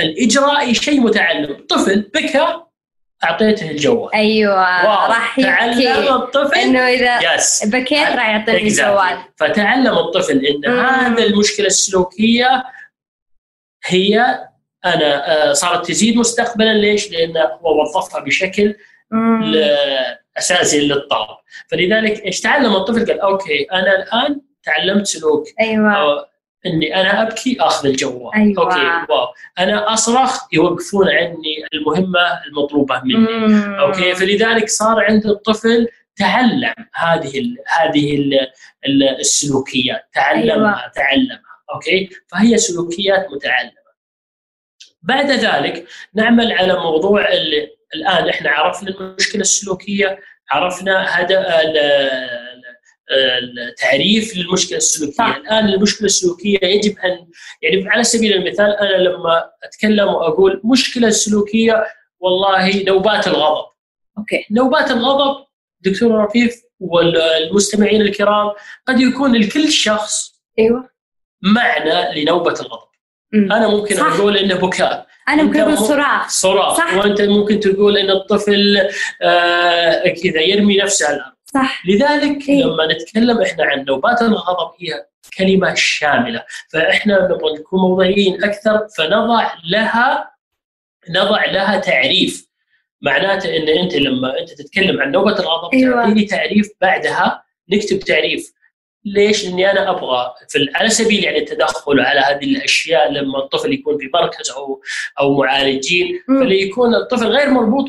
الإجرائي 0.00 0.74
شيء 0.74 1.00
متعلم 1.00 1.66
طفل 1.68 2.00
بكى 2.14 2.56
أعطيته 3.24 3.70
الجوال. 3.70 4.14
أيوه 4.14 5.06
راح 5.06 5.40
تعلم 5.40 6.14
الطفل؟ 6.14 6.54
إنه 6.58 6.88
إذا 6.88 7.34
yes 7.34 7.64
بكيت 7.64 8.08
راح 8.08 8.28
يعطيني 8.28 8.62
الجوال. 8.62 9.18
فتعلم 9.36 9.98
الطفل 9.98 10.46
إن 10.46 10.72
هذا 10.72 11.22
المشكلة 11.22 11.66
السلوكية 11.66 12.64
هي 13.86 14.38
أنا 14.84 15.52
صارت 15.52 15.86
تزيد 15.86 16.16
مستقبلا. 16.16 16.72
ليش؟ 16.72 17.10
لأنه 17.10 17.40
هو 17.40 17.82
وظفها 17.82 18.20
بشكل 18.20 18.74
اساسي 20.38 20.88
للطلب. 20.88 21.36
فلذلك 21.70 22.24
إيش 22.24 22.40
تعلم 22.40 22.76
الطفل؟ 22.76 23.06
قال 23.06 23.20
okay 23.20 23.66
أنا 23.72 23.96
الآن 23.96 24.40
تعلمت 24.62 25.06
سلوك. 25.06 25.44
أيوه. 25.60 26.30
إني 26.66 27.00
أنا 27.00 27.22
أبكي 27.22 27.56
أخذ 27.60 27.88
الجوال. 27.88 28.34
أيوة. 28.34 28.64
okay 28.64 29.12
واو. 29.12 29.26
أنا 29.58 29.92
أصرخ 29.92 30.40
يوقفون 30.52 31.08
عني 31.08 31.64
المهمة 31.74 32.44
المطلوبة 32.46 33.00
مني. 33.04 33.16
مم. 33.16 33.74
okay 33.74 34.14
فلذلك 34.14 34.68
صار 34.68 35.04
عند 35.04 35.26
الطفل 35.26 35.88
تعلم 36.16 36.74
هذه 36.94 37.38
ال 37.38 37.56
هذه 37.78 38.16
ال 38.16 38.34
ال 38.86 39.02
السلوكيات. 39.18 40.08
تعلمها 40.14 40.80
أيوة. 40.80 40.92
تعلمها. 40.94 41.42
okay 41.74 42.10
فهي 42.28 42.58
سلوكيات 42.58 43.26
متعلمه 43.30 43.79
بعد 45.02 45.30
ذلك 45.30 45.86
نعمل 46.14 46.52
على 46.52 46.74
موضوع 46.74 47.32
اللي 47.32 47.68
الآن 47.94 48.28
إحنا 48.28 48.50
عرفنا 48.50 48.88
المشكلة 48.90 49.40
السلوكية 49.40 50.18
عرفنا 50.50 51.02
هذا 51.04 51.62
التعريف 53.68 54.36
للمشكلة 54.36 54.76
السلوكية، 54.76 55.14
صح. 55.14 55.36
الآن 55.36 55.68
المشكلة 55.68 56.06
السلوكية 56.06 56.58
يجب 56.62 56.98
ان 56.98 57.28
يعني 57.62 57.88
على 57.88 58.04
سبيل 58.04 58.32
المثال 58.32 58.76
أنا 58.76 58.96
لما 58.96 59.50
أتكلم 59.64 60.08
وأقول 60.08 60.60
مشكلة 60.64 61.10
سلوكية 61.10 61.86
والله 62.20 62.82
نوبات 62.84 63.26
الغضب. 63.26 63.66
أوكي. 64.18 64.46
نوبات 64.50 64.90
الغضب 64.90 65.44
دكتور 65.80 66.24
رفيف 66.24 66.62
والمستمعين 66.80 68.00
الكرام 68.00 68.52
قد 68.86 69.00
يكون 69.00 69.36
لكل 69.36 69.72
شخص 69.72 70.42
أيوه 70.58 70.90
معنى 71.42 72.22
لنوبة 72.22 72.54
الغضب. 72.60 72.89
أنا 73.34 73.68
ممكن 73.68 73.96
صح. 73.96 74.06
أقول 74.06 74.36
إنه 74.36 74.54
بكاء. 74.54 75.06
أنا 75.28 75.42
ممكن 75.42 75.60
أقول 75.60 75.78
صراخ 75.78 76.28
صراخ 76.28 76.76
صح. 76.76 76.94
وأنت 76.94 77.22
ممكن 77.22 77.60
تقول 77.60 77.96
إن 77.98 78.10
الطفل 78.10 78.88
آه 79.22 80.08
كذا 80.22 80.40
يرمي 80.40 80.76
نفسه 80.76 81.06
على 81.06 81.16
الأرض. 81.16 81.32
صح. 81.54 81.82
لذلك 81.86 82.48
إيه؟ 82.48 82.64
لما 82.64 82.86
نتكلم 82.92 83.42
إحنا 83.42 83.64
عن 83.64 83.84
نوبات 83.84 84.22
الغضب 84.22 84.70
هي 84.78 85.06
كلمة 85.38 85.74
شاملة. 85.74 86.44
فإحنا 86.72 87.24
نبغى 87.24 87.52
نكون 87.58 87.80
موضوعيين 87.80 88.44
أكثر 88.44 88.86
فنضع 88.98 89.52
لها 89.70 90.30
نضع 91.10 91.44
لها 91.44 91.78
تعريف. 91.78 92.50
معناته 93.02 93.56
إن 93.56 93.68
أنت 93.68 93.94
لما 93.96 94.38
أنت 94.40 94.50
تتكلم 94.50 95.00
عن 95.00 95.10
نوبة 95.12 95.32
الغضب 95.38 95.74
أيوة. 95.74 96.02
تعطيني 96.02 96.24
تعريف 96.24 96.68
بعدها 96.80 97.42
نكتب 97.70 97.98
تعريف. 97.98 98.52
ليش؟ 99.04 99.44
لاني 99.44 99.70
أنا 99.70 99.90
أبغى 99.90 100.34
في 100.48 100.68
على 100.74 100.90
سبيل 100.90 101.24
يعني 101.24 101.38
التدخل 101.38 102.00
على 102.00 102.20
هذه 102.20 102.44
الأشياء 102.44 103.12
لما 103.12 103.38
الطفل 103.38 103.72
يكون 103.72 103.98
في 103.98 104.10
مركز 104.14 104.50
أو 104.50 104.82
أو 105.20 105.38
معالجين 105.38 106.22
فليكون 106.28 106.94
الطفل 106.94 107.26
غير 107.26 107.50
مربوط 107.50 107.84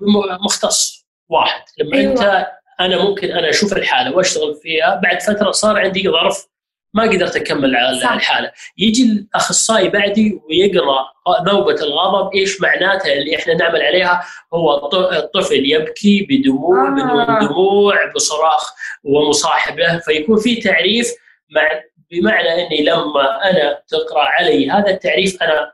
بمختص 0.00 1.06
واحد 1.28 1.62
لما 1.78 1.96
أيوة. 1.96 2.12
أنت 2.12 2.46
أنا 2.80 3.04
ممكن 3.04 3.30
أنا 3.30 3.50
أشوف 3.50 3.72
الحالة 3.72 4.16
وأشتغل 4.16 4.54
فيها 4.62 5.00
بعد 5.02 5.22
فترة 5.22 5.50
صار 5.50 5.78
عندي 5.78 6.08
ظرف 6.08 6.51
ما 6.94 7.02
قدرت 7.02 7.36
أكمل 7.36 7.76
على. 7.76 8.14
الحالة 8.16 8.52
يجي 8.78 9.02
الأخصائي 9.02 9.88
بعدي 9.88 10.40
ويقرأ 10.48 11.12
نوبة 11.46 11.74
الغضب 11.74 12.34
إيش 12.34 12.60
معناتها 12.60 13.12
اللي 13.12 13.36
إحنا 13.36 13.54
نعمل 13.54 13.82
عليها 13.82 14.24
هو 14.54 14.90
الطفل 15.12 15.70
يبكي 15.70 16.26
بدموع 16.30 16.88
آه. 16.88 16.90
بدون 16.90 17.48
دموع 17.48 18.12
بصراخ 18.14 18.72
ومصاحبه 19.04 19.98
فيكون 19.98 20.38
في 20.40 20.56
تعريف 20.56 21.12
مع 21.50 21.62
بمعنى 22.10 22.66
إني 22.66 22.82
لما 22.82 23.50
أنا 23.50 23.82
تقرأ 23.88 24.22
علي 24.22 24.70
هذا 24.70 24.90
التعريف 24.90 25.42
أنا 25.42 25.72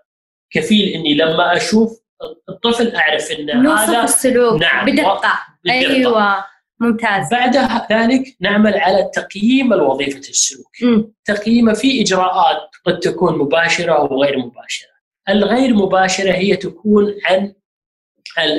كفيل 0.50 0.88
إني 0.88 1.14
لما 1.14 1.56
أشوف 1.56 2.00
الطفل 2.48 2.96
أعرف 2.96 3.30
إن 3.30 3.66
هذا 3.66 4.04
السلوك 4.04 4.60
نعم 4.60 4.86
بدقة, 4.86 5.20
بدقة. 5.64 5.74
أيوه 5.74 6.44
ممتاز 6.80 7.30
بعد 7.30 7.56
ذلك 7.92 8.36
نعمل 8.40 8.74
على 8.78 9.10
تقييم 9.14 9.72
الوظيفة 9.72 10.18
السلوك 10.18 10.82
م. 10.82 11.04
تقييمه 11.24 11.72
في 11.72 12.02
إجراءات 12.02 12.70
قد 12.86 12.98
تكون 12.98 13.38
مباشرة 13.38 14.02
وغير 14.12 14.38
مباشرة 14.38 14.88
الغير 15.28 15.74
مباشرة 15.74 16.32
هي 16.32 16.56
تكون 16.56 17.14
عن 17.24 17.54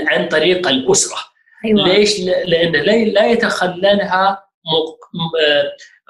عن 0.07 0.27
طريق 0.27 0.67
الأسرة 0.67 1.17
أيوة. 1.65 1.87
ليش؟ 1.87 2.19
لأن 2.19 2.71
لا 3.13 3.25
يتخللها 3.31 4.43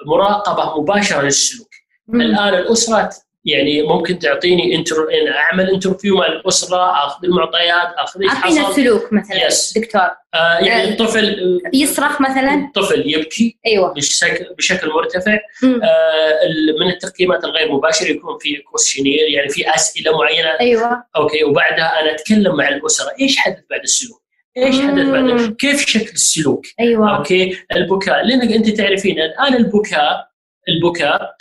مراقبة 0.06 0.80
مباشرة 0.82 1.22
للسلوك 1.22 1.68
م. 2.08 2.20
الآن 2.20 2.54
الأسرة 2.54 3.10
يعني 3.44 3.82
ممكن 3.82 4.18
تعطيني 4.18 4.74
inter... 4.76 5.06
أعمل 5.36 5.70
interview 5.70 6.16
مع 6.16 6.26
الأسرة 6.26 7.06
أخذ 7.06 7.24
المعطيات 7.24 7.94
أخذ 7.98 8.22
إيش 8.22 8.30
اعطينا 8.30 8.68
السلوك 8.68 9.12
مثلا 9.12 9.46
yes. 9.46 9.78
دكتور. 9.78 10.00
آه 10.34 10.58
يعني 10.58 10.82
آه 10.82 10.88
الطفل 10.88 11.60
يصرخ 11.74 12.20
مثلا. 12.20 12.54
الطفل 12.54 13.02
يبكي 13.06 13.58
أيوه. 13.66 13.94
بشكل 13.94 14.54
بشكل 14.58 14.88
مرتفع. 14.88 15.38
آه 15.64 16.38
من 16.80 16.90
التقييمات 16.90 17.44
الغير 17.44 17.72
مباشره 17.72 18.08
يكون 18.08 18.38
في 18.38 18.56
questionnaire 18.56 19.28
يعني 19.28 19.48
في 19.48 19.74
أسئلة 19.74 20.18
معينة. 20.18 20.50
أيوه. 20.60 21.04
okay 21.16 21.44
وبعدها 21.44 22.00
أنا 22.00 22.14
أتكلم 22.14 22.56
مع 22.56 22.68
الأسرة. 22.68 23.12
إيش 23.20 23.36
حدث 23.36 23.62
بعد 23.70 23.80
السلوك؟ 23.80 24.22
إيش 24.56 24.80
حدث 24.80 25.06
بعد 25.06 25.56
كيف 25.58 25.86
شكل 25.86 26.12
السلوك؟ 26.12 26.66
أيوه. 26.80 27.16
okay 27.16 27.58
البكاء. 27.76 28.24
لأنك 28.26 28.52
أنت 28.52 28.68
تعرفين 28.68 29.20
الآن 29.20 29.54
البكاء 29.54 30.30
البكاء 30.68 31.34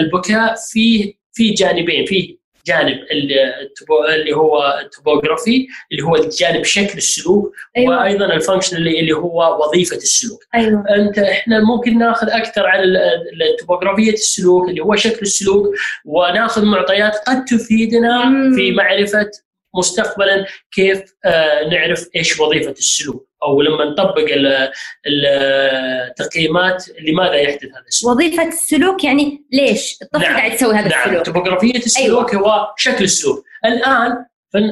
البكاء 0.00 0.54
فيه 0.72 1.14
في 1.32 1.50
جانبين 1.50 2.06
فيه 2.06 2.36
جانب 2.66 2.98
اللي 3.10 4.36
هو 4.36 4.80
ال 4.82 4.90
topography 4.90 5.66
اللي 5.92 6.02
هو 6.02 6.16
الجانب 6.16 6.64
شكل 6.64 6.98
السلوك 6.98 7.54
أيوة. 7.76 7.98
وأيضا 7.98 8.26
ال 8.34 8.39
function 8.39 8.76
اللي 8.76 9.12
هو 9.12 9.64
وظيفة 9.64 9.96
السلوك 9.96 10.40
أيوة. 10.54 10.84
أنت 10.96 11.18
إحنا 11.18 11.60
ممكن 11.60 11.98
ناخذ 11.98 12.30
أكثر 12.30 12.66
عن 12.66 12.80
ال 13.50 13.56
topography 13.56 14.12
السلوك 14.12 14.68
اللي 14.68 14.80
هو 14.80 14.96
شكل 14.96 15.18
السلوك 15.22 15.74
وناخذ 16.04 16.64
معطيات 16.64 17.16
قد 17.16 17.44
تفيدنا 17.44 18.24
مم. 18.24 18.56
في 18.56 18.72
معرفة 18.72 19.30
مستقبلا 19.76 20.46
كيف 20.72 21.02
آه 21.24 21.68
نعرف 21.68 22.08
إيش 22.16 22.40
وظيفة 22.40 22.70
السلوك 22.70 23.28
أو 23.46 23.62
لما 23.62 23.84
نطبق 23.84 24.26
التقييمات 25.06 26.84
لماذا 27.00 27.34
يحدث 27.34 27.64
هذا 27.64 27.84
السلوك 27.88 28.12
وظيفة 28.12 28.48
السلوك 28.48 29.04
يعني 29.04 29.46
ليش 29.52 29.98
الطفل 30.02 30.22
نعم. 30.22 30.36
قاعد 30.36 30.52
يسوي 30.52 30.74
هذا 30.74 30.88
نعم. 30.88 31.08
السلوك 31.08 31.26
topography 31.26 31.76
السلوك 31.76 32.34
أيوة. 32.34 32.48
هو 32.48 32.74
شكل 32.76 33.04
السلوك 33.04 33.44
الآن 33.64 34.24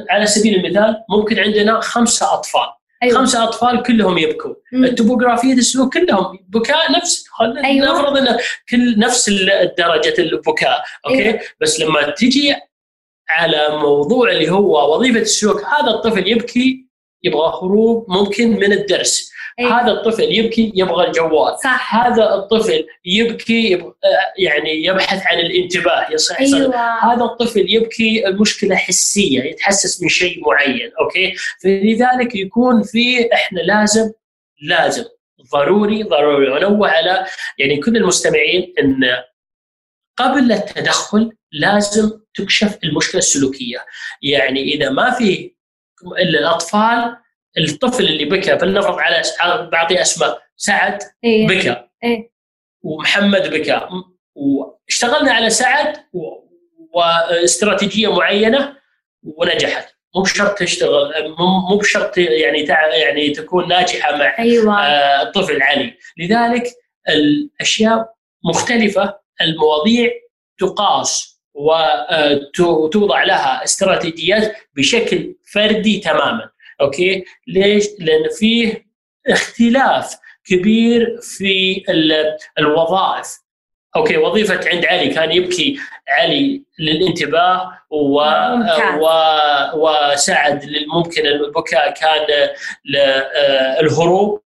على 0.09 0.25
سبيل 0.25 0.55
المثال 0.55 1.03
ممكن 1.09 1.39
عندنا 1.39 1.79
خمسة 1.79 2.33
أطفال 2.33 2.69
أيوة. 3.03 3.17
خمسة 3.17 3.43
أطفال 3.43 3.83
كلهم 3.83 4.17
يبكون 4.17 4.55
ال 4.73 4.80
topography 4.80 5.53
السلوك 5.53 5.97
كلهم 5.97 6.39
بكاء 6.49 6.91
نفس 6.91 7.25
أيوة. 7.63 7.91
نفرض 7.91 8.17
إن 8.17 8.37
كل 8.69 8.99
نفس 8.99 9.29
درجة 9.77 10.13
البكاء 10.19 10.83
okay 11.05 11.25
أيوة. 11.25 11.39
بس 11.61 11.79
لما 11.79 12.09
تجي 12.09 12.55
على 13.29 13.77
موضوع 13.77 14.31
اللي 14.31 14.49
هو 14.49 14.95
وظيفة 14.95 15.19
السلوك 15.19 15.61
هذا 15.65 15.89
الطفل 15.89 16.27
يبكي 16.27 16.84
يبغى 17.25 17.47
هروب 17.61 18.05
ممكن 18.09 18.49
من 18.49 18.73
الدرس. 18.73 19.35
أيوة. 19.59 19.81
هذا 19.81 19.91
الطفل 19.91 20.23
يبكي 20.23 20.71
يبغى 20.75 21.07
الجوال. 21.07 21.59
صح. 21.63 21.95
هذا 21.95 22.33
الطفل 22.33 22.85
يبكي 23.05 23.71
يبغى 23.71 23.93
يعني 24.37 24.85
يبحث 24.85 25.23
عن 25.25 25.39
الانتباه 25.39 26.07
يصح 26.11 26.39
أيوة. 26.39 26.75
هذا 27.13 27.23
الطفل 27.23 27.65
يبكي 27.69 28.27
المشكلة 28.27 28.75
حسية 28.75 29.43
يتحسس 29.43 30.03
من 30.03 30.09
شيء 30.09 30.41
معين 30.45 30.91
أوكي؟ 31.01 31.35
فلذلك 31.63 32.35
يكون 32.35 32.83
في 32.83 33.33
إحنا 33.33 33.59
لازم 33.59 34.11
لازم 34.61 35.03
ضروري 35.53 36.03
ضروري 36.03 36.57
انوه 36.57 36.89
على 36.89 37.25
يعني 37.57 37.77
كل 37.77 37.97
المستمعين 37.97 38.73
إن 38.79 39.03
قبل 40.17 40.51
التدخل 40.51 41.31
لازم 41.51 42.11
تكشف 42.35 42.77
المشكلة 42.83 43.19
السلوكية. 43.19 43.77
يعني 44.21 44.63
إذا 44.63 44.89
ما 44.89 45.11
في 45.11 45.54
الأطفال 46.19 47.17
الطفل 47.57 48.03
اللي 48.03 48.25
بكى 48.25 48.59
فلنفرض 48.59 48.99
على 48.99 49.69
بعطي 49.71 50.01
أسماء 50.01 50.41
سعد 50.57 50.99
إيه. 51.23 51.47
بكى. 51.47 51.83
إيه. 52.03 52.31
ومحمد 52.83 53.49
بكى. 53.49 53.81
واشتغلنا 54.35 55.31
على 55.33 55.49
سعد 55.49 55.97
و- 56.13 56.45
واستراتيجية 56.93 58.13
معينة 58.13 58.77
ونجحت. 59.23 59.95
مو 60.15 60.21
بشرط 60.21 60.57
تشتغل 60.57 61.35
مو 61.69 61.77
بشرط 61.77 62.17
يعني 62.17 62.63
تع- 62.65 62.95
يعني 62.95 63.29
تكون 63.29 63.67
ناجحة 63.67 64.15
مع 64.17 64.39
أيوه. 64.39 64.81
آه، 64.85 65.21
الطفل 65.21 65.61
علي 65.61 65.97
لذلك 66.17 66.63
الأشياء 67.09 68.13
مختلفة 68.45 69.19
المواضيع 69.41 70.11
تقاس. 70.59 71.34
وتوضع 71.55 73.23
لها 73.23 73.63
استراتيجيات 73.63 74.55
بشكل 74.75 75.35
فردي 75.53 75.99
تماما. 75.99 76.49
okay؟ 76.81 77.25
ليش؟ 77.47 77.85
لأن 77.99 78.29
فيه 78.39 78.85
اختلاف 79.27 80.15
كبير 80.45 81.17
في 81.21 81.83
ال- 81.89 82.37
الوظائف. 82.59 83.27
okay؟ 83.95 84.17
وظيفة 84.17 84.69
عند 84.69 84.85
علي 84.85 85.07
كان 85.07 85.31
يبكي 85.31 85.77
علي 86.09 86.63
للانتباه 86.79 87.71
و... 87.89 88.21
و... 88.99 89.09
وسعد 89.73 90.65
ممكن 90.93 91.25
البكاء 91.25 91.93
كان 91.93 92.49
للهروب 92.85 94.41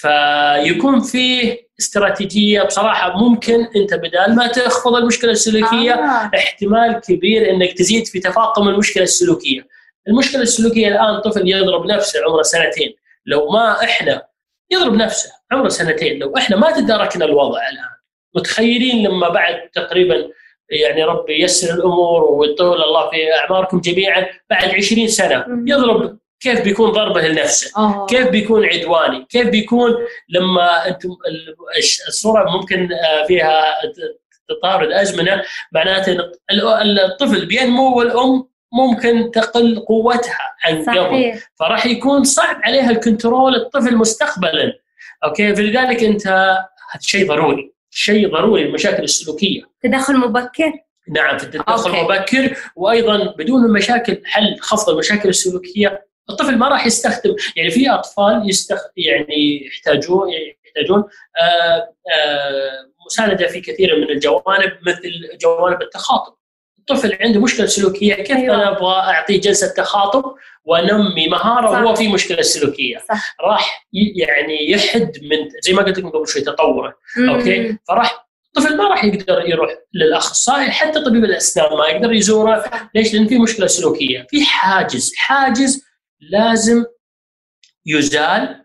فيكون 0.00 1.00
فيه 1.00 1.68
استراتيجية 1.80 2.62
بصراحة 2.62 3.16
ممكن 3.16 3.66
أنت 3.76 3.94
بدال 3.94 4.36
ما 4.36 4.46
تخفض 4.46 4.96
المشكلة 4.96 5.30
السلوكية 5.30 5.92
آه. 5.92 6.30
احتمال 6.34 7.00
كبير 7.00 7.50
إنك 7.50 7.72
تزيد 7.72 8.06
في 8.06 8.20
تفاقم 8.20 8.68
المشكلة 8.68 9.02
السلوكية. 9.02 9.66
المشكلة 10.08 10.42
السلوكية 10.42 10.88
الآن 10.88 11.20
طفل 11.20 11.48
يضرب 11.48 11.86
نفسه 11.86 12.20
عمره 12.28 12.42
سنتين، 12.42 12.94
لو 13.26 13.50
ما 13.50 13.84
إحنا 13.84 14.22
يضرب 14.70 14.94
نفسه 14.94 15.30
عمره 15.52 15.68
سنتين، 15.68 16.18
لو 16.18 16.36
إحنا 16.36 16.56
ما 16.56 16.70
تداركنا 16.70 17.24
الوضع 17.24 17.60
الآن 17.68 17.84
متخيلين 18.36 19.06
لما 19.06 19.28
بعد 19.28 19.68
تقريبا 19.74 20.28
يعني 20.70 21.04
ربي 21.04 21.32
ييسر 21.40 21.74
الأمور 21.74 22.24
ويطول 22.24 22.82
الله 22.82 23.10
في 23.10 23.16
أعماركم 23.34 23.80
جميعا 23.80 24.26
بعد 24.50 24.74
20 24.74 25.08
سنة. 25.08 25.44
يضرب 25.66 26.18
كيف 26.42 26.60
بيكون 26.60 26.90
ضربة 26.90 27.20
لنفسه؟ 27.20 27.70
أوه. 27.76 28.06
كيف 28.06 28.28
بيكون 28.28 28.64
عدواني؟ 28.66 29.26
كيف 29.30 29.48
بيكون 29.48 29.94
لما 30.28 30.88
أنتم 30.88 31.08
ال- 31.08 31.56
الصورة 32.08 32.50
ممكن 32.50 32.88
آه، 32.92 33.26
فيها 33.26 33.62
تطارد 34.48 34.92
ازمنه 34.92 35.42
معناته 35.72 36.12
ال- 36.50 37.00
الطفل 37.00 37.46
بينمو 37.46 37.98
والأم 37.98 38.48
ممكن 38.72 39.30
تقل 39.30 39.84
قوتها 39.88 40.38
عن 40.64 40.82
قبل 40.82 40.96
صحيح 40.96 41.38
فراح 41.58 41.86
يكون 41.86 42.24
صعب 42.24 42.56
عليها 42.62 42.90
ال 42.90 42.98
control 42.98 43.54
الطفل 43.54 43.96
مستقبلا 43.96 44.72
okay 45.24 45.54
فلذلك 45.54 46.02
أنت 46.04 46.26
هذا 46.26 47.00
شيء 47.00 47.28
ضروري 47.28 47.72
شيء 47.90 48.32
ضروري 48.32 48.62
المشاكل 48.62 49.02
السلوكية 49.02 49.62
تدخل 49.82 50.16
مبكر 50.16 50.72
نعم 51.08 51.38
في 51.38 51.44
التدخل 51.44 51.90
okay. 51.90 52.02
مبكر 52.02 52.56
وأيضا 52.76 53.34
بدون 53.38 53.64
المشاكل 53.64 54.22
حل 54.24 54.56
خفض 54.60 54.90
المشاكل 54.90 55.28
السلوكية 55.28 56.06
الطفل 56.30 56.58
ما 56.58 56.68
راح 56.68 56.86
يستخدم 56.86 57.36
يعني 57.56 57.70
في 57.70 57.90
أطفال 57.90 58.42
يستخ 58.48 58.80
يعني 58.96 59.66
يحتاجون 59.66 60.28
يحتاجون 60.64 61.04
آه 61.40 61.94
آه 62.16 62.92
مساندة 63.06 63.46
في 63.46 63.60
كثير 63.60 63.96
من 63.96 64.10
الجوانب 64.10 64.72
مثل 64.86 65.38
جوانب 65.40 65.82
التخاطب 65.82 66.34
الطفل 66.78 67.18
عنده 67.20 67.40
مشكلة 67.40 67.66
سلوكية 67.66 68.14
كيف 68.14 68.36
أيوة. 68.36 68.54
أنا 68.54 68.68
أبغى 68.68 68.94
أعطيه 68.94 69.40
جلسة 69.40 69.74
تخاطب 69.74 70.34
وأنمي 70.64 71.28
مهارة 71.28 71.72
صح. 71.72 71.80
وهو 71.80 71.94
في 71.94 72.08
مشكلة 72.08 72.42
سلوكية 72.42 72.98
صح 73.08 73.36
راح 73.40 73.86
يعني 73.92 74.70
يحد 74.70 75.12
من 75.22 75.48
زي 75.60 75.72
ما 75.72 75.82
قلت 75.82 75.98
لكم 75.98 76.10
قبل 76.10 76.28
شوي 76.28 76.42
تطوره 76.42 76.94
أوكي 77.28 77.58
مم. 77.58 77.78
فراح 77.88 78.26
الطفل 78.46 78.76
ما 78.76 78.88
راح 78.88 79.04
يقدر 79.04 79.48
يروح 79.48 79.70
للأخصائي 79.94 80.70
حتى 80.70 81.04
طبيب 81.04 81.24
الأسنان 81.24 81.76
ما 81.78 81.86
يقدر 81.86 82.12
يزوره 82.12 82.60
صح. 82.60 82.90
ليش؟ 82.94 83.14
لأن 83.14 83.26
في 83.26 83.38
مشكلة 83.38 83.66
سلوكية، 83.66 84.26
في 84.30 84.44
حاجز، 84.44 85.12
حاجز 85.16 85.84
لازم 86.30 86.84
يزال 87.86 88.64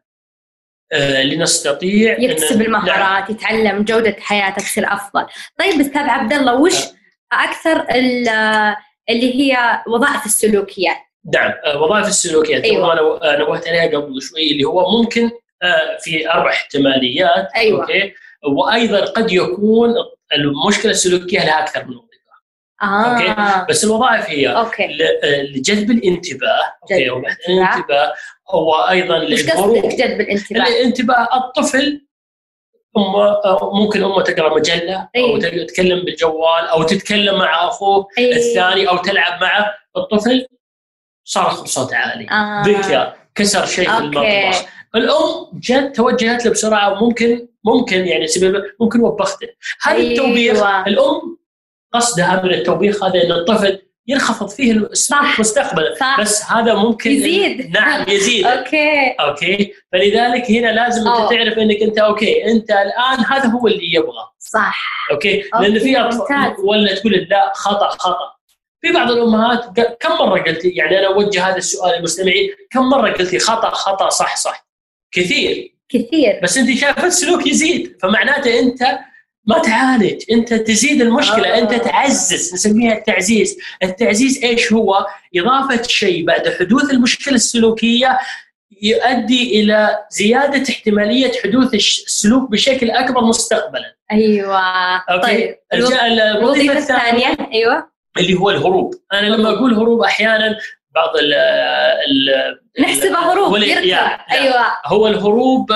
آه 0.92 1.24
لنستطيع 1.24 2.20
يكتسب 2.20 2.58
نعم. 2.58 2.66
المهارات 2.66 3.30
يتعلم 3.30 3.84
جودة 3.84 4.16
حياته 4.20 4.56
تصير 4.58 4.94
أفضل 4.94 5.26
طيب 5.60 5.82
أستاذ 5.82 6.02
عبد 6.02 6.34
الله 6.34 6.56
وش 6.62 6.76
أكثر 7.32 7.80
ال- 7.92 8.76
اللي 9.10 9.36
هي 9.36 9.84
وظائف 9.88 10.26
السلوكيات 10.26 10.98
نعم 11.34 11.52
آه، 11.66 11.82
وظائف 11.82 12.08
السلوكيات 12.08 12.64
أيوة. 12.64 12.94
أنا 12.94 13.38
نوهت 13.38 13.68
عليها 13.68 13.98
قبل 13.98 14.22
شوي 14.22 14.52
اللي 14.52 14.64
هو 14.64 14.92
ممكن 15.02 15.32
آه، 15.64 15.98
في 16.02 16.30
أربع 16.32 16.50
احتماليات 16.50 17.48
أيوة. 17.56 17.82
أوكي 17.82 18.14
وأيضا 18.58 19.06
قد 19.06 19.32
يكون 19.32 19.94
المشكلة 20.34 20.92
السلوكية 20.92 21.40
لها 21.46 21.64
أكثر 21.64 21.86
من 21.86 21.94
آه 22.84 23.66
بس 23.70 23.84
الوظائف 23.84 24.30
هي 24.30 24.48
okay 24.48 24.84
آه، 25.24 25.42
لجذب 25.42 25.92
الانتباه 25.92 26.62
وبعد 27.12 27.36
الانتباه. 27.50 28.14
وأيضا 28.54 29.18
للهروب 29.18 29.78
قصدك 29.78 29.96
جذب 29.96 30.22
الانتباه؟ 30.22 30.68
الانتباه 30.68 31.28
الطفل 31.34 32.08
أمه 32.98 33.42
ممكن 33.74 34.04
أمه 34.04 34.22
تقرأ 34.22 34.56
مجلة 34.56 35.10
أو 35.18 35.36
أي. 35.36 35.66
تتكلم 35.66 36.06
بالجوال 36.06 36.68
أو 36.72 36.84
تتكلم 36.84 37.40
مع 37.40 37.68
أخوه 37.68 38.08
أي. 38.18 38.36
الثاني 38.36 38.90
أو 38.90 38.98
تلعب 38.98 39.42
معه 39.42 39.74
الطفل 39.98 40.48
صرخ 41.24 41.64
بصوت 41.64 41.94
عالي 41.94 42.30
آه. 42.32 42.64
بكى 42.64 43.14
كسر 43.36 43.66
شيء 43.66 43.86
في 43.86 43.92
okay. 43.92 44.06
المطبخ 44.06 44.66
الأم 44.96 45.60
جت 45.60 45.96
توجهت 45.96 46.46
له 46.46 46.52
بسرعة 46.52 47.04
ممكن 47.04 47.48
ممكن 47.64 48.08
يعني 48.08 48.28
سبب 48.28 48.64
ممكن 48.82 49.02
وبخته 49.02 49.48
هذا 49.82 49.96
أيوة. 49.96 50.12
التوبيخ 50.12 50.64
الأم 50.64 51.38
قصدها 51.98 52.42
من 52.44 52.54
التوبيخ 52.54 53.04
هذا 53.04 53.24
إن 53.24 53.32
الطفل 53.32 53.80
ينخفض 54.08 54.50
فيه 54.50 54.72
السلوك 54.72 55.22
صح. 55.22 55.40
مستقبلا. 55.40 55.96
بس 56.20 56.44
هذا 56.44 56.74
ممكن 56.74 57.12
يزيد. 57.12 57.72
نعم 57.72 58.06
يزيد. 58.08 58.46
okay. 58.58 59.10
okay. 59.20 59.74
فلذلك 59.92 60.52
هنا 60.52 60.72
لازم 60.72 61.08
أوه. 61.08 61.24
انت 61.24 61.34
تعرف 61.34 61.58
إنك 61.58 61.82
أنت 61.82 61.98
okay 61.98 62.52
أنت 62.52 62.72
الآن 62.72 63.26
هذا 63.30 63.50
هو 63.50 63.68
اللي 63.68 63.94
يبغى. 63.96 64.28
صح. 64.40 65.08
okay؟ 65.12 65.44
okay، 65.54 65.68
لأن 65.68 65.80
في 65.80 66.00
اطفال. 66.00 66.56
ولا 66.64 66.96
تقول 66.96 67.14
لا 67.14 67.52
خطأ 67.56 67.90
خطأ. 67.90 68.38
في 68.82 68.92
بعض 68.92 69.12
الأمهات 69.12 69.80
كم 70.00 70.12
مرة 70.12 70.42
قلتي 70.42 70.70
يعني 70.70 71.00
أنا 71.00 71.08
أوجه 71.08 71.50
هذا 71.50 71.58
السؤال 71.58 71.96
للمستمعين 71.96 72.50
كم 72.72 72.90
مرة 72.90 73.12
قلتي 73.12 73.40
خطأ 73.40 73.70
خطأ 73.70 74.10
صح 74.10 74.36
صح. 74.36 74.68
كثير. 75.12 75.78
كثير. 75.90 76.40
بس 76.44 76.58
أنت 76.58 76.78
شايفه 76.78 77.06
السلوك 77.06 77.48
يزيد 77.48 77.98
فمعناته 78.02 78.60
أنت 78.60 79.00
ما 79.48 79.60
تعالج. 79.60 80.24
انت 80.32 80.54
تزيد 80.54 81.02
المشكلة 81.02 81.54
آه. 81.54 81.58
انت 81.58 81.74
تعزز 81.74 82.54
نسميها 82.54 82.94
التعزيز. 82.94 83.58
التعزيز 83.84 84.44
إيش 84.44 84.74
هو؟ 84.74 85.08
إضافة 85.36 85.84
شيء 85.84 86.26
بعد 86.26 86.50
حدوث 86.60 86.92
المشكلة 86.92 87.36
السلوكية 87.36 88.20
يؤدي 88.82 89.60
إلى 89.60 90.06
زيادة 90.10 90.74
احتمالية 90.74 91.32
حدوث 91.44 91.74
السلوك 91.74 92.52
بشكل 92.52 92.92
أكبر 92.92 93.22
مستقبلا. 93.22 93.96
أيوة. 94.12 94.62
أوكي؟ 94.98 95.28
طيب 95.28 95.56
الوظيفة 95.74 96.78
الثانية؟ 96.78 97.38
أيوة. 97.54 97.90
اللي 98.18 98.34
هو 98.34 98.50
الهروب. 98.50 98.94
أنا 99.14 99.28
لما 99.28 99.50
أقول 99.50 99.74
هروب 99.74 100.02
أحيانا 100.02 100.58
بعض 100.96 101.10
ال 101.18 101.34
نحسبه 102.80 103.18
هروب 103.18 103.58
يركض. 103.58 104.20
أيوة. 104.32 104.66
هو 104.86 105.08
الهروب 105.08 105.72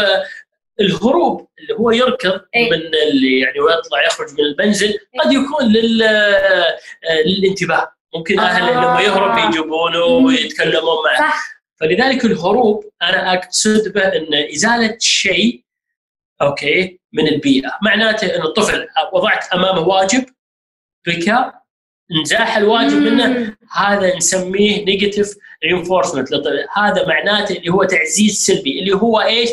الهروب 0.79 1.47
اللي 1.59 1.73
هو 1.73 1.91
يركض 1.91 2.41
إيه. 2.55 2.71
من 2.71 2.81
اللي 3.07 3.39
يعني 3.39 3.59
ويطلع 3.59 4.05
يخرج 4.05 4.33
من 4.33 4.39
المنزل 4.39 4.99
قد 5.23 5.33
يكون 5.33 5.65
لل 5.65 6.03
آه، 6.03 6.77
للانتباه 7.25 7.91
ممكن 8.15 8.39
اهله 8.39 8.69
آه. 8.69 8.81
لما 8.83 9.01
يهرب 9.01 9.37
يجيبونه 9.37 10.19
مم. 10.19 10.25
ويتكلمون 10.25 11.05
معه 11.05 11.29
صح 11.29 11.51
فلذلك 11.75 12.25
الهروب 12.25 12.89
أنا 13.01 13.33
أقصد 13.33 13.93
به 13.93 14.01
إن 14.01 14.33
إزالة 14.53 14.97
شيء 14.99 15.63
أوكي 16.41 16.99
من 17.13 17.27
البيئة 17.27 17.71
معناته 17.81 18.35
إن 18.35 18.41
الطفل 18.41 18.87
وضعت 19.13 19.53
أمامه 19.53 19.87
واجب 19.87 20.25
بكى 21.07 21.51
انزاح 22.19 22.57
الواجب 22.57 22.97
منه. 22.97 23.55
هذا 23.71 24.17
نسميه 24.17 24.85
negative 24.85 25.33
reinforcement 25.63 26.27
هذا 26.77 27.07
معناته 27.07 27.55
اللي 27.55 27.69
هو 27.69 27.83
تعزيز 27.83 28.45
سلبي 28.45 28.79
اللي 28.79 28.95
هو 28.95 29.21
إيش؟ 29.21 29.49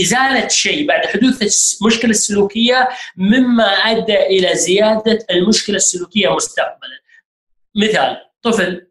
إزالة 0.00 0.48
شيء 0.48 0.86
بعد 0.86 1.06
حدوث 1.06 1.42
المشكلة 1.82 2.10
السلوكية 2.10 2.88
مما 3.16 3.64
أدى 3.64 4.22
إلى 4.22 4.54
زيادة 4.54 5.18
المشكلة 5.30 5.76
السلوكية 5.76 6.28
مستقبلا. 6.28 7.00
مثال 7.76 8.16
طفل 8.42 8.86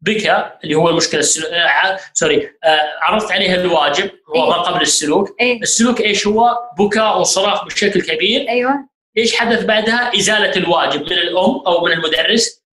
بكى 0.00 0.52
اللي 0.64 0.74
هو 0.74 0.88
المشكلة 0.88 1.20
السلو... 1.20 1.46
آه 1.46 1.98
sorry 2.14 2.50
آه 2.64 2.80
عرضت 3.02 3.32
عليه 3.32 3.54
الواجب 3.54 4.10
هو 4.36 4.50
ما 4.50 4.56
قبل 4.56 4.82
السلوك، 4.82 5.36
إيه 5.40 5.62
السلوك 5.62 6.00
إيش 6.00 6.26
هو؟ 6.26 6.58
بكاء 6.78 7.20
وصراخ 7.20 7.64
بشكل 7.64 8.02
كبير، 8.02 8.48
أيوة 8.48 8.88
إيش 9.16 9.36
حدث 9.36 9.64
بعدها؟ 9.64 10.16
إزالة 10.16 10.56
الواجب 10.56 11.00
من 11.00 11.12
الأم 11.12 11.62
أو 11.66 11.84
من 11.84 11.92
المدرس. 11.92 12.64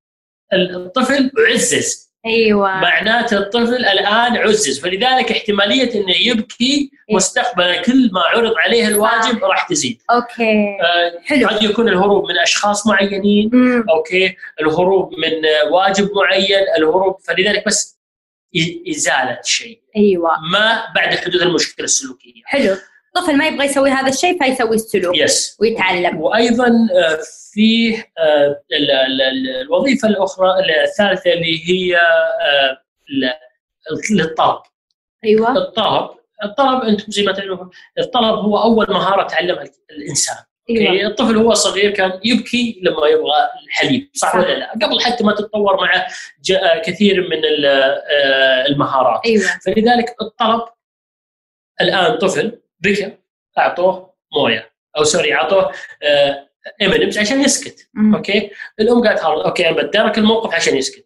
الطفل 0.54 1.32
عزز. 1.52 2.06
أيوه. 2.26 2.68
معناته 2.80 3.38
الطفل 3.38 3.76
الآن 3.86 4.38
عزز. 4.38 4.80
فلذلك 4.80 5.32
احتمالية 5.32 5.96
إنه 6.02 6.16
يبكي 6.22 6.92
إيه. 7.10 7.16
مستقبلا 7.16 7.82
كل 7.82 8.10
ما 8.14 8.22
عرض 8.22 8.54
عليه 8.58 8.88
الواجب 8.88 9.44
راح 9.44 9.68
تزيد. 9.68 10.02
okay. 10.12 10.78
آه، 10.82 11.20
حلو. 11.24 11.48
قد 11.48 11.64
يكون 11.64 11.90
الهروب 11.90 12.30
من 12.30 12.38
أشخاص 12.38 12.88
معينين. 12.88 13.50
مم. 13.54 13.86
okay. 13.90 14.36
الهروب 14.62 15.12
من 15.20 15.32
واجب 15.72 16.10
معين. 16.16 16.66
الهروب. 16.78 17.18
فلذلك 17.28 17.66
بس 17.68 17.96
إزالة 18.90 19.40
الشيء 19.40 19.82
أيوه. 19.98 20.30
ما 20.52 20.84
بعد 20.96 21.16
حدوث 21.16 21.42
المشكلة 21.42 21.84
السلوكية. 21.84 22.42
حلو. 22.46 22.76
الطفل 23.18 23.38
ما 23.38 23.48
يبغى 23.48 23.66
يسوي 23.66 23.90
هذا 23.90 24.10
الشيء 24.10 24.44
فيسوي 24.44 24.76
السلوك 24.76 25.18
يس 25.18 25.58
ويتعلم. 25.62 26.22
وأيضا 26.22 26.68
آه، 26.68 27.20
في 27.54 27.96
آه، 28.18 28.62
ال- 28.74 28.92
ال- 28.92 29.22
ال- 29.22 29.62
الوظيفة 29.62 30.08
الأخرى 30.08 30.54
الثالثة 30.84 31.34
اللي 31.34 31.70
هي 31.70 31.98
آه، 31.98 32.78
الطلب. 34.22 34.60
أيوه. 35.26 35.58
الطلب. 35.58 36.10
الطلب 36.44 36.82
أنتم 36.82 37.12
زي 37.12 37.24
ما 37.24 37.32
تعرفون 37.32 37.70
الطلب 38.00 38.36
هو 38.40 38.58
أول 38.58 38.86
مهارة 38.90 39.28
تعلمها 39.28 39.64
الإنسان. 39.92 40.36
okay؟ 40.70 41.06
الطفل 41.06 41.38
هو 41.38 41.54
صغير 41.54 41.92
كان 41.92 42.20
يبكي 42.26 42.80
لما 42.84 43.08
يبغى 43.08 43.50
الحليب 43.66 44.10
صح, 44.14 44.30
صح. 44.34 44.36
ولا 44.36 44.54
لا؟ 44.54 44.72
قبل 44.72 45.02
حتى 45.02 45.24
ما 45.24 45.34
تتطور 45.36 45.78
معه 45.82 46.08
كثير 46.80 47.22
من 47.30 47.46
ال- 47.46 47.66
المهارات. 48.72 49.22
أيوه. 49.26 49.44
فلذلك 49.66 50.16
الطلب 50.22 50.62
الآن 51.82 52.18
طفل 52.18 52.60
بكى 52.86 53.12
أعطوه 53.58 54.14
موية. 54.36 54.70
أو 54.98 55.04
sorry 55.04 55.34
أعطوه 55.36 55.72
M&M's 56.82 57.18
عشان 57.18 57.42
يسكت. 57.42 57.90
مم. 57.94 58.16
okay؟ 58.16 58.50
الأم 58.80 59.08
قالت 59.08 59.20
okay 59.20 59.70
أنا 59.70 59.78
بتدارك 59.78 60.18
الموقف 60.18 60.54
عشان 60.54 60.78
يسكت. 60.78 61.06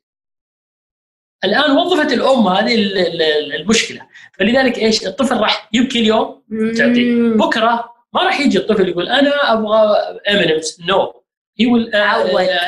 الآن 1.43 1.71
وظفت 1.71 2.13
الأم 2.13 2.47
هذه 2.47 2.75
ال- 2.75 2.97
ال- 2.97 3.55
المشكلة. 3.55 4.01
فلذلك 4.39 4.77
إيش؟ 4.77 5.07
الطفل 5.07 5.37
راح 5.37 5.69
يبكي 5.73 5.99
اليوم. 5.99 6.43
تعطيه. 6.77 7.13
بكرة 7.35 7.93
ما 8.13 8.23
راح 8.23 8.39
يجي 8.39 8.57
الطفل 8.57 8.89
يقول 8.89 9.09
أنا 9.09 9.53
أبغى 9.53 9.97
M&M's 10.29 10.77
no 10.87 11.23
هي. 11.59 11.65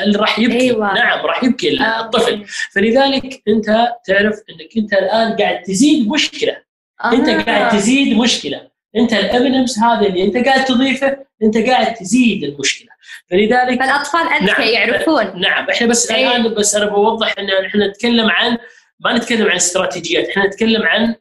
اللي 0.04 0.18
راح 0.18 0.38
يبكي. 0.38 0.60
أيوة. 0.60 0.94
نعم 0.94 1.26
راح 1.26 1.44
يبكي 1.44 1.80
آه، 1.80 2.00
الطفل. 2.00 2.44
فلذلك 2.72 3.42
أنت 3.48 3.66
تعرف 4.06 4.34
إنك 4.50 4.76
أنت 4.76 4.92
الآن 4.92 5.36
قاعد 5.36 5.62
تزيد 5.62 6.08
مشكلة. 6.08 6.56
أنت 7.04 7.28
آه. 7.28 7.42
قاعد 7.42 7.72
تزيد 7.72 8.16
مشكلة. 8.18 8.71
انت 8.96 9.12
الامنمز 9.12 9.78
هذا 9.78 10.06
اللي 10.06 10.24
انت 10.24 10.36
قاعد 10.36 10.64
تضيفه 10.64 11.18
انت 11.42 11.58
قاعد 11.58 11.94
تزيد 11.94 12.44
المشكلة 12.44 12.88
فلذلك 13.30 13.80
فالاطفال 13.80 14.20
أذكى 14.20 14.62
نعم. 14.62 14.62
يعرفون 14.62 15.40
نعم 15.40 15.70
إحنا 15.70 15.86
بس 15.86 16.10
أي. 16.10 16.26
الآن 16.26 16.54
بس 16.54 16.74
أنا 16.74 16.86
بوضح 16.86 17.34
إن 17.38 17.50
إحنا 17.66 17.86
نتكلم 17.86 18.30
عن 18.30 18.58
ما 19.00 19.16
نتكلم 19.16 19.50
عن 19.50 19.56
استراتيجيات 19.56 20.28
إحنا 20.28 20.46
نتكلم 20.46 20.82
عن 20.82 21.14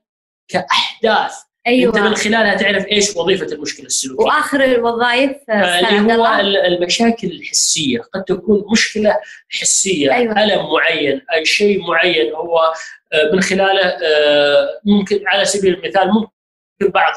كأحداث 0.47 1.33
أنت 1.67 1.97
من 1.97 2.15
خلالها 2.15 2.55
تعرف 2.55 2.87
إيش 2.87 3.15
وظيفة 3.15 3.45
المشكلة 3.45 3.85
السلوكية 3.85 4.25
وآخر 4.25 4.63
الوظائف 4.63 5.37
آه، 5.49 5.99
اللي 5.99 6.13
هو 6.13 6.39
المشاكل 6.65 7.27
الحسية 7.27 7.99
قد 7.99 8.23
تكون 8.23 8.63
مشكلة 8.71 9.17
حسية 9.49 10.13
أيوة. 10.13 10.43
ألم 10.43 10.71
معين 10.73 11.21
أي 11.33 11.45
شيء 11.45 11.87
معين 11.87 12.33
هو 12.33 12.73
آه، 13.13 13.31
من 13.33 13.41
خلاله 13.41 13.81
آه، 13.81 14.79
ممكن 14.85 15.27
على 15.27 15.45
سبيل 15.45 15.73
المثال 15.73 16.07
ممكن 16.07 16.91
بعض 16.93 17.13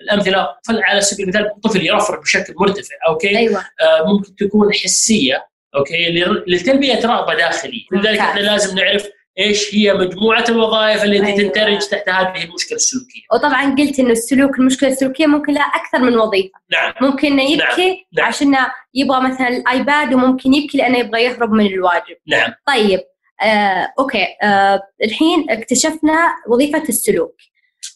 الأمثلة 0.00 0.48
فل- 0.68 0.82
على 0.82 1.00
سبيل 1.00 1.24
المثال 1.24 1.60
طفل 1.60 1.86
يرفرف 1.86 2.20
بشكل 2.20 2.54
مرتفع 2.56 2.94
okay؟ 3.08 3.38
أيوه. 3.38 3.60
آه، 3.60 4.04
ممكن 4.06 4.36
تكون 4.36 4.72
حسية 4.74 5.46
okay؟ 5.76 6.24
لتلبيه 6.46 7.06
رغبه 7.06 7.34
داخليه 7.34 7.82
لذلك. 7.92 8.18
إحنا 8.18 8.40
لازم 8.40 8.78
نعرف 8.78 9.08
إيش 9.38 9.74
هي 9.74 9.94
مجموعة 9.94 10.44
الوظائف 10.48 11.04
التي 11.04 11.26
أيوة. 11.26 11.36
تندرج 11.52 11.78
تحت 11.88 12.08
هذه 12.08 12.44
المشكلة 12.44 12.76
السلوكية. 12.76 13.20
وطبعا 13.32 13.74
قلت 13.74 13.98
إنه 13.98 14.10
السلوك 14.10 14.58
المشكلة 14.58 14.88
السلوكية 14.88 15.26
ممكن 15.26 15.54
لها 15.54 15.62
أكثر 15.62 15.98
من 15.98 16.16
وظيفة. 16.18 16.50
نعم. 16.72 16.92
ممكن 17.00 17.32
إنه 17.32 17.42
يبكي 17.50 18.06
نعم. 18.18 18.26
عشان 18.26 18.56
يبغى 18.94 19.20
مثلا 19.20 19.48
ال 19.48 19.61
iPad 19.61 20.14
وممكن 20.14 20.54
يبكي 20.54 20.78
لأنه 20.78 20.98
يبغى 20.98 21.22
يهرب 21.24 21.52
من 21.52 21.66
الواجب. 21.66 22.16
نعم. 22.26 22.52
طيب 22.66 23.00
آه، 23.42 23.92
okay. 23.98 24.26
آه، 24.42 24.82
الحين 25.04 25.50
اكتشفنا 25.50 26.34
وظيفة 26.48 26.82
السلوك 26.88 27.34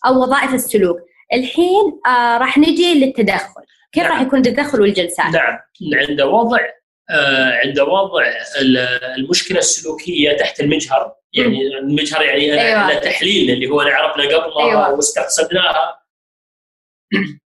أو 0.06 0.22
وظائف 0.22 0.54
السلوك. 0.54 0.96
الحين 1.32 2.00
آه، 2.06 2.38
راح 2.38 2.58
نجي 2.58 2.94
للتدخل. 2.94 3.62
كيف 3.92 4.02
نعم. 4.02 4.12
راح 4.12 4.20
يكون 4.22 4.38
التدخل 4.38 4.80
والجلسات؟ 4.80 5.26
نعم. 5.34 5.58
عند 6.08 6.20
وضع 6.22 6.58
آه، 7.10 7.52
عند 7.64 7.80
وضع 7.80 8.24
ال- 8.60 8.76
المشكلة 9.18 9.58
السلوكية 9.58 10.32
تحت 10.36 10.60
المجهر 10.60 11.12
يعني 11.32 11.66
المجهر 11.78 12.22
يعني 12.22 12.60
أيوة. 12.60 12.78
على 12.78 12.96
تحليل 13.00 13.50
اللي 13.50 13.70
هو 13.70 13.80
عرفنا 13.80 14.24
قبلها 14.24 14.68
أيوة. 14.70 14.92
واستقصدناها. 14.94 16.02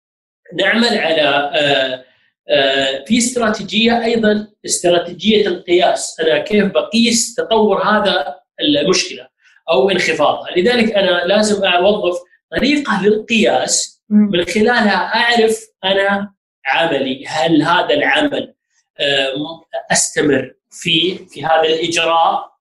نعمل 0.60 0.98
على 0.98 1.22
آه، 1.54 2.04
آه، 2.48 3.04
في 3.04 3.18
استراتيجية 3.18 4.04
أيضا 4.04 4.46
استراتيجية 4.64 5.46
القياس. 5.46 6.20
أنا 6.20 6.38
كيف 6.38 6.64
بقيس 6.64 7.34
تطور 7.34 7.82
هذا 7.84 8.34
المشكلة 8.60 9.28
أو 9.70 9.90
انخفاضها. 9.90 10.50
لذلك 10.56 10.92
أنا 10.92 11.24
لازم 11.26 11.64
أوظف 11.64 12.18
طريقة 12.56 13.02
للقياس. 13.02 14.02
من 14.08 14.44
خلالها 14.44 15.14
أعرف 15.14 15.66
أنا 15.84 16.34
عملي 16.66 17.26
هل 17.26 17.62
هذا 17.62 17.94
العمل 17.94 18.54
آه، 19.00 19.64
أستمر 19.92 20.54
فيه 20.70 21.26
في 21.26 21.44
هذا 21.44 21.62
الإجراء 21.62 22.52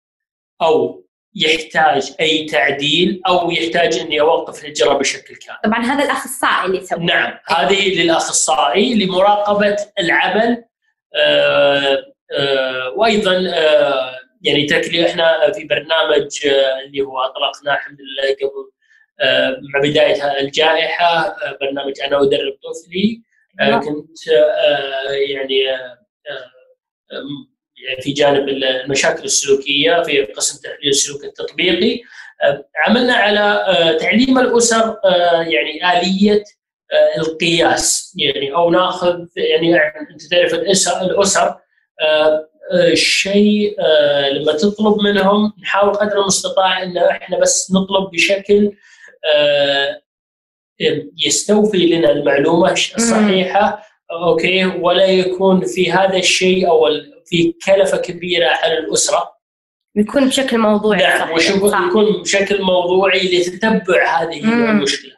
أو 0.61 1.05
يحتاج 1.35 2.13
أي 2.19 2.45
تعديل 2.45 3.21
أو 3.27 3.51
يحتاج 3.51 3.97
أني 3.97 4.21
أوقف 4.21 4.63
الإجراء 4.63 4.97
بشكل 4.97 5.35
كامل. 5.35 5.57
طبعا 5.63 5.79
هذا 5.85 6.03
الأخصائي 6.03 6.65
اللي 6.65 6.77
يسوي 6.77 7.05
نعم 7.05 7.33
هذه 7.47 8.01
للأخصائي 8.01 9.05
لمراقبة 9.05 9.77
العمل 9.99 10.63
آه، 11.15 12.03
آه، 12.31 12.89
وأيضا 12.95 13.51
آه، 13.53 14.11
يعني 14.41 14.65
تكلي 14.65 15.09
إحنا 15.09 15.51
في 15.51 15.63
برنامج 15.63 16.29
اللي 16.85 17.01
هو 17.01 17.19
أطلقناه 17.19 17.73
الحمد 17.73 17.97
لله 18.01 18.35
قبل 18.35 18.71
مع 19.73 19.79
بداية 19.79 20.39
الجائحة 20.39 21.27
آه، 21.27 21.57
برنامج 21.61 21.93
أنا 22.01 22.21
أدرب 22.21 22.53
طفلي 22.63 23.21
آه، 23.59 23.63
أيوة. 23.63 23.79
كنت 23.79 24.27
آه، 24.27 25.11
يعني 25.11 25.59
يعني 27.87 28.01
في 28.01 28.11
جانب 28.11 28.49
المشاكل 28.49 29.23
السلوكية 29.23 30.03
في 30.03 30.25
قسم 30.25 30.61
تحليل 30.61 30.89
السلوك 30.89 31.23
التطبيقي 31.23 32.01
عملنا 32.85 33.13
على 33.13 33.97
تعليم 33.99 34.39
الأسر 34.39 34.97
يعني 35.47 35.99
آلية 35.99 36.43
القياس 37.17 38.15
يعني 38.17 38.55
أو 38.55 38.69
ناخذ 38.69 39.25
يعني 39.37 39.75
أنت 40.11 40.25
تعرف 40.31 40.53
الأسر 40.53 41.01
الأسر 41.01 41.55
شيء 42.93 43.75
آه، 43.79 44.29
لما 44.29 44.53
تطلب 44.53 45.01
منهم 45.01 45.53
نحاول 45.61 45.93
قدر 45.93 46.21
المستطاع 46.21 46.83
إن 46.83 46.97
إحنا 46.97 47.39
بس 47.39 47.71
نطلب 47.71 48.11
بشكل 48.11 48.71
يستوفي 51.25 51.77
لنا 51.77 52.11
المعلومة 52.11 52.71
الصحيحه 52.71 53.83
أوكي 54.11 54.65
ولا 54.65 55.05
يكون 55.05 55.65
في 55.65 55.91
هذا 55.91 56.17
الشيء 56.17 56.69
أو 56.69 56.87
في 57.25 57.53
كلفة 57.65 57.97
كبيرة 57.97 58.47
على 58.47 58.77
الأسرة 58.77 59.39
يكون 59.95 60.27
بشكل 60.27 60.57
موضوعي 60.57 61.01
نعم. 61.01 61.89
يكون 61.89 62.21
بشكل 62.21 62.61
موضوعي 62.61 63.19
لتتبع 63.19 64.21
هذه 64.21 64.45
مم. 64.45 64.69
المشكلة. 64.69 65.11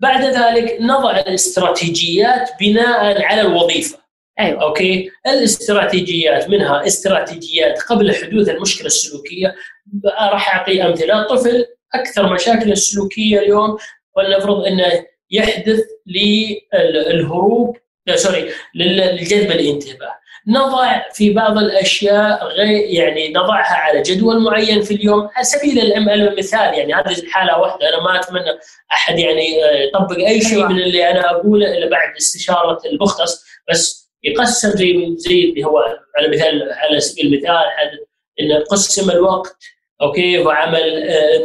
بعد 0.00 0.24
ذلك 0.24 0.76
نضع 0.80 1.18
الاستراتيجيات 1.18 2.50
بناء 2.60 3.22
على 3.22 3.40
الوظيفة، 3.40 3.98
أيوه 4.40 4.62
okay؟ 4.62 5.10
الاستراتيجيات 5.26 6.50
منها 6.50 6.86
استراتيجيات 6.86 7.82
قبل 7.82 8.14
حدوث 8.14 8.48
المشكلة 8.48 8.86
السلوكية 8.86 9.54
راح 10.32 10.56
أعطي 10.56 10.82
أمثلة، 10.86 11.22
الطفل 11.22 11.64
أكثر 11.94 12.32
مشاكل 12.32 12.72
السلوكية 12.72 13.38
اليوم 13.38 13.76
ولنفرض 14.16 14.66
انه 14.66 15.04
يحدث 15.30 15.80
للهروب 16.06 17.76
لا 18.06 18.16
sorry 18.16 18.50
لل- 18.74 19.16
لجذب 19.16 19.50
الانتباه. 19.50 20.14
نضع 20.48 21.02
في 21.12 21.30
بعض 21.32 21.58
الأشياء 21.58 22.44
غير 22.46 22.84
يعني 22.90 23.28
نضعها 23.28 23.74
على 23.74 24.02
جدول 24.02 24.42
معين 24.42 24.82
في 24.82 24.94
اليوم 24.94 25.28
على 25.34 25.44
سبيل 25.44 25.78
الم- 25.92 26.08
المثال 26.08 26.74
يعني 26.78 26.94
هذه 26.94 27.18
الحالة 27.18 27.58
واحدة 27.58 27.88
أنا 27.88 28.02
ما 28.02 28.20
أتمنى 28.20 28.58
أحد 28.92 29.18
يعني 29.18 29.64
آه، 29.64 29.70
يطبق 29.82 30.16
أي 30.18 30.40
شيء 30.40 30.58
أيوة. 30.58 30.68
من 30.68 30.78
اللي 30.82 31.10
أنا 31.10 31.30
أقوله 31.30 31.66
إلا 31.78 31.88
بعد 31.90 32.16
استشارة 32.16 32.78
المختص 32.86 33.44
بس 33.70 34.10
يقسم 34.22 34.70
زي 34.70 35.14
زي 35.16 35.44
اللي 35.44 35.64
هو 35.64 35.78
على 36.16 36.28
مثال 36.28 36.72
على 36.72 37.00
سبيل 37.00 37.26
المثال 37.34 37.50
انه 38.40 38.58
قسم 38.70 39.10
الوقت 39.10 39.56
أوكي 40.02 40.38
وعمل 40.38 41.02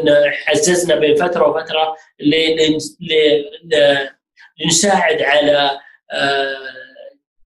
آه، 0.09 0.31
حززنا 0.45 0.95
بين 0.95 1.15
فترة 1.15 1.47
وفترة 1.49 1.95
لنساعد 4.65 5.21
على 5.21 5.79
آه، 6.11 6.57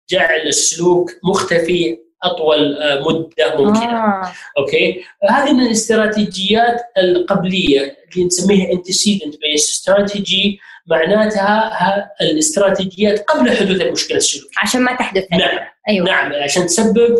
جعل 0.09 0.47
السلوك 0.47 1.11
مختفي 1.23 1.97
أطول 2.23 2.77
آه، 2.77 2.99
مدة 2.99 3.57
ممكنة. 3.63 4.05
آه. 4.05 4.31
okay؟ 4.57 5.03
هذه 5.29 5.53
من 5.53 5.65
الاستراتيجيات 5.65 6.81
القبلية 6.97 7.97
اللي 8.13 8.25
نسميها 8.25 8.71
antecedent-based 8.71 9.69
strategy 9.69 10.59
معناتها 10.87 11.69
ها 11.73 12.11
الاستراتيجيات 12.21 13.19
قبل 13.19 13.51
حدوث 13.57 13.81
المشكلة 13.81 14.17
السلوكية. 14.17 14.49
عشان 14.57 14.81
ما 14.81 14.95
تحدث. 14.95 15.25
نعم. 15.31 15.59
أيوه. 15.89 16.05
نعم 16.05 16.33
عشان 16.33 16.65
تسبب 16.65 17.17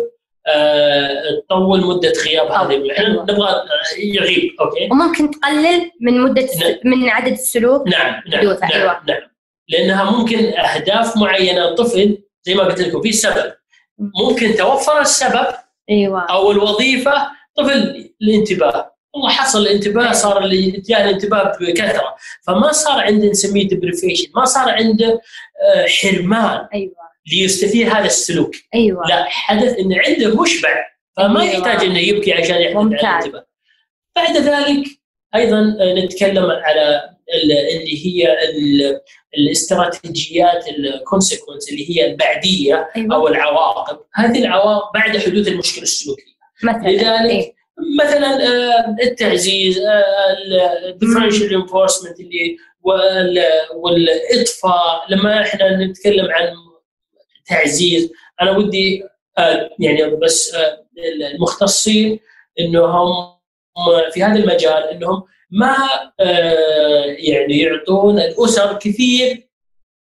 تطول 1.48 1.80
مدة 1.86 2.12
غياب 2.26 2.46
هذه 2.46 2.92
إحنا 2.92 3.06
أيوة. 3.06 3.22
نبغى 3.22 3.48
آه، 3.48 3.64
يغيب 3.98 4.56
okay؟ 4.60 4.88
وممكن 4.92 5.30
تقلل 5.30 5.90
من 6.00 6.20
مدة. 6.20 6.48
نعم. 6.60 6.74
من 6.84 7.08
عدد 7.08 7.32
السلوك؟ 7.32 7.88
نعم 7.88 8.22
نعم 8.28 8.44
نعم, 8.44 8.58
أيوة. 8.72 9.00
نعم. 9.08 9.20
لأنها 9.68 10.10
ممكن 10.10 10.44
أهداف 10.44 11.16
معينة 11.16 11.68
الطفل 11.68 12.18
زي 12.42 12.54
ما 12.54 12.62
قلت 12.64 12.80
لكم 12.80 13.02
في 13.02 13.12
سبب. 13.12 13.52
ممكن 13.98 14.54
توفر 14.54 15.00
السبب 15.00 15.46
أيوه. 15.90 16.20
أو 16.30 16.50
الوظيفة 16.50 17.12
طفل 17.56 18.10
الانتباه. 18.22 18.94
والله 19.14 19.30
حصل 19.30 19.62
الانتباه 19.62 20.12
صار 20.12 20.44
اللي 20.44 20.70
جاء 20.70 21.04
الانتباه 21.04 21.52
بكثرة. 21.60 22.16
فما 22.46 22.72
صار 22.72 23.00
عنده 23.00 23.26
نسميه 23.28 23.68
ديبريفيشن 23.68 24.26
ما 24.34 24.44
صار 24.44 24.68
عنده 24.70 25.20
آه، 25.62 25.86
حرمان. 25.86 26.68
أيوه. 26.74 27.04
ليستثير 27.32 27.88
هذا 27.88 28.06
السلوك. 28.06 28.54
أيوه. 28.74 29.06
لا 29.08 29.24
حدث 29.28 29.78
إن 29.78 29.92
عنده 30.06 30.42
مشبع 30.42 30.86
فما 31.16 31.42
أيوة. 31.42 31.52
يحتاج 31.54 31.84
إنه 31.88 31.98
يبكي 31.98 32.32
عشان 32.32 32.74
ممتاز. 32.74 33.04
الانتباه 33.04 33.46
بعد 34.16 34.36
ذلك 34.36 34.86
أيضا 35.34 35.76
آه، 35.80 35.94
نتكلم 35.94 36.50
على 36.50 37.10
ال- 37.34 37.52
اللي 37.52 38.06
هي 38.06 38.32
ال- 38.50 39.00
الاستراتيجيات 39.38 40.68
ال 40.68 40.76
consequence 40.76 41.68
اللي 41.72 41.90
هي 41.90 42.06
البعدية 42.10 42.88
أيوه. 42.96 43.14
أو 43.14 43.28
العواقب. 43.28 43.98
هذه 44.14 44.38
العواقب 44.38 44.92
بعد 44.94 45.18
حدوث 45.18 45.48
المشكلة 45.48 45.82
السلوكية. 45.82 46.34
مثلا 46.62 46.88
لذلك 46.90 47.30
إيه. 47.30 47.54
مثلا 48.04 48.46
آه، 48.46 48.96
التعزيز 49.02 49.80
ال 50.88 50.93
differential 50.93 51.54
reinforcement 51.54 52.20
اللي 52.20 52.56
وال- 52.82 53.42
والإطفاء. 53.74 55.04
لما 55.08 55.42
إحنا 55.42 55.84
نتكلم 55.84 56.26
عن 56.30 56.54
تعزيز. 57.46 58.10
أنا 58.42 58.50
ودي 58.56 59.02
آه، 59.38 59.70
يعني 59.78 60.04
بس 60.16 60.54
آه، 60.54 60.84
المختصين 61.34 62.20
إنهم 62.60 63.34
في 64.12 64.22
هذا 64.24 64.38
المجال 64.38 64.82
إنهم 64.90 65.22
ما 65.50 65.76
آه، 66.20 67.04
يعني 67.18 67.58
يعطون 67.58 68.18
الأسر 68.18 68.78
كثير 68.78 69.48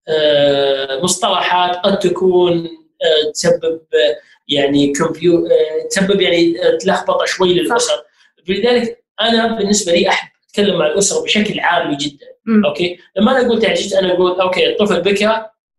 آه، 0.07 0.99
مصطلحات 1.03 1.75
قد 1.75 1.99
تكون 1.99 2.65
آه، 3.03 3.31
تسبب 3.31 3.81
آه، 3.93 4.15
يعني 4.47 4.93
confu- 4.93 5.45
آه، 5.47 5.87
تسبب 5.89 6.21
يعني 6.21 6.65
آه، 6.67 6.77
تلخبطه 6.77 7.25
شوي 7.25 7.53
للأسر. 7.53 8.03
لذلك 8.47 9.03
أنا 9.21 9.47
بالنسبة 9.57 9.91
لي 9.91 10.09
أحب 10.09 10.29
أتكلم 10.49 10.77
مع 10.77 10.87
الاسره 10.87 11.23
بشكل 11.23 11.59
عامي 11.59 11.95
جدا. 11.95 12.25
مم. 12.45 12.65
okay؟ 12.65 12.97
لما 13.17 13.31
أنا 13.31 13.47
أقول 13.47 13.61
تعزيز 13.61 13.93
أنا 13.93 14.13
أقول 14.13 14.41
okay 14.41 14.69
الطفل 14.69 15.01
بكى 15.01 15.25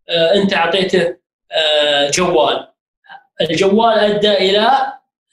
آه، 0.09 0.35
أنت 0.35 0.53
أعطيته 0.55 1.01
آه، 1.03 1.17
جوال. 2.11 2.69
الجوال 3.41 3.99
أدى 3.99 4.33
إلى 4.33 4.71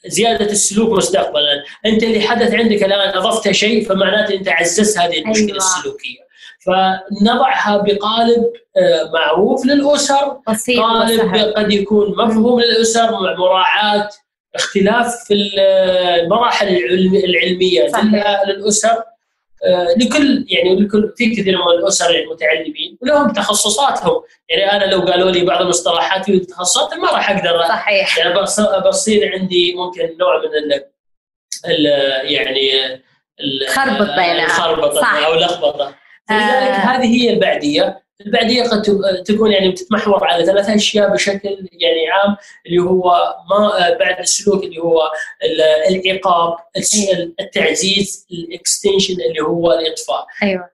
زيادة 0.06 0.44
السلوك 0.44 0.90
مستقبلا. 0.98 1.64
أنت 1.86 2.02
اللي 2.02 2.20
حدث 2.20 2.54
عندك 2.54 2.84
الآن 2.84 3.16
أضفت 3.18 3.50
شيء 3.50 3.88
فمعناته 3.88 4.34
أنت 4.34 4.48
عززت 4.48 4.98
هذه 4.98 5.18
المشكلة 5.18 5.46
أيوة. 5.46 5.56
السلوكية. 5.56 6.22
فنضعها 6.66 7.76
بقالب 7.76 8.44
آه، 8.76 9.10
معروف 9.14 9.66
للأسر. 9.66 10.38
بسيط 10.48 10.80
قالب 10.80 11.20
وسهل. 11.34 11.54
قد 11.54 11.72
يكون 11.72 12.10
مفهوم 12.16 12.60
للأسر 12.60 13.12
مع 13.12 13.34
مراعاة 13.38 14.08
اختلاف 14.54 15.24
في 15.26 15.34
المراحل 15.34 16.68
العلم- 16.68 17.14
العلمية 17.24 17.88
صحيح. 17.88 18.42
للأسر. 18.46 18.88
آه، 18.90 19.04
لكل 19.96 20.44
يعني 20.48 20.76
لكل 20.80 21.12
في 21.16 21.36
كثير 21.36 21.58
من 21.58 21.68
الأسر 21.78 22.10
المتعلمين 22.10 22.98
ولهم 23.02 23.32
تخصصاتهم. 23.32 24.22
يعني 24.48 24.72
أنا 24.72 24.90
لو 24.90 25.00
قالوا 25.00 25.30
لي 25.30 25.44
بعض 25.44 25.60
المصطلحات 25.62 26.24
في 26.24 26.38
تخصصات 26.38 26.94
ما 26.94 27.10
راح 27.10 27.30
أقدر. 27.30 27.68
صحيح. 27.68 28.18
يعني 28.18 28.34
بص- 28.40 28.60
بصير 28.88 29.32
عندي 29.38 29.74
ممكن 29.74 30.16
نوع 30.20 30.38
من 30.38 30.72
ال 30.72 30.84
ال 31.68 31.84
يعني 32.32 32.70
صح. 35.00 35.24
أو 35.26 35.34
لخبطة. 35.34 35.94
آه. 36.30 36.32
هذه 36.74 37.22
هي 37.22 37.30
البعدية. 37.32 38.02
البعديه 38.26 38.62
قد 38.62 38.82
تكون 39.26 39.52
يعني 39.52 39.68
بتتمحور 39.70 40.24
على 40.24 40.46
ثلاث 40.46 40.68
أشياء 40.70 41.12
بشكل 41.12 41.48
يعني 41.72 42.08
عام 42.10 42.36
اللي 42.66 42.78
هو 42.82 43.34
ما 43.50 43.86
آه، 43.88 43.98
بعد 43.98 44.18
السلوك 44.20 44.64
اللي 44.64 44.78
هو 44.78 45.02
ال- 45.44 45.96
العقاب 46.06 46.56
الس- 46.76 47.10
التعزيز 47.40 48.26
الإكستنشن 48.32 49.14
اللي 49.14 49.40
هو 49.40 49.72
الإطفاء. 49.72 50.26
أيوه. 50.42 50.70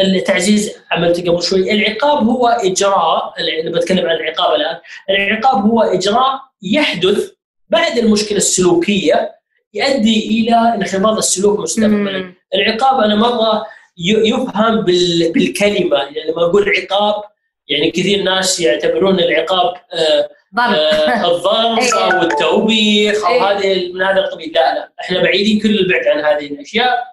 التعزيز 0.00 0.76
عملت 0.90 1.28
قبل 1.28 1.42
شوي. 1.42 1.72
العقاب 1.72 2.28
هو 2.28 2.48
إجراء 2.48 3.34
اللي 3.38 3.70
بتكلم 3.78 4.06
عن 4.08 4.16
العقاب 4.16 4.54
الآن. 4.54 4.76
العقاب 5.10 5.64
هو 5.70 5.80
إجراء 5.82 6.40
يحدث 6.62 7.30
بعد 7.68 7.98
المشكلة 7.98 8.36
السلوكية 8.38 9.34
يؤدي 9.74 10.28
إلى 10.28 10.54
انخفاض 10.74 11.16
السلوك 11.16 11.60
مستقبلا. 11.60 12.32
العقاب 12.54 13.00
أنا 13.00 13.14
مرة 13.14 13.56
ي- 13.56 13.64
يفهم 14.00 14.80
بال- 14.80 15.32
بالكلمة. 15.32 15.96
يعني 15.96 16.30
لما 16.30 16.42
أقول 16.44 16.68
عقاب 16.68 17.22
يعني 17.68 17.90
كثير 17.90 18.22
ناس 18.22 18.60
يعتبرون 18.60 19.20
العقاب 19.20 19.74
آه، 19.92 20.28
آه، 20.58 21.30
الضرب 21.36 21.78
أيوة. 21.82 22.12
أو 22.14 22.22
التوبيخ 22.22 23.24
أو 23.24 23.32
أيوة. 23.32 23.50
هذه 23.58 23.92
من 23.92 24.02
هذا 24.02 24.18
القبيل. 24.20 24.52
لا 24.54 24.74
لا. 24.74 24.92
إحنا 25.00 25.22
بعيدين 25.22 25.60
كل 25.60 25.78
البعد 25.78 26.06
عن 26.06 26.24
هذه 26.24 26.46
الأشياء. 26.46 27.04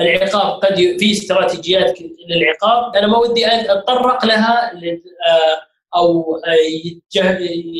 العقاب 0.00 0.60
قد 0.64 0.74
في 0.98 1.12
استراتيجيات 1.12 1.98
للعقاب. 2.28 2.96
أنا 2.96 3.06
ما 3.06 3.18
ودي 3.18 3.46
أتطرق 3.46 4.24
لها 4.26 4.72
آه، 4.72 5.60
أو 5.96 6.36
آه، 6.36 6.56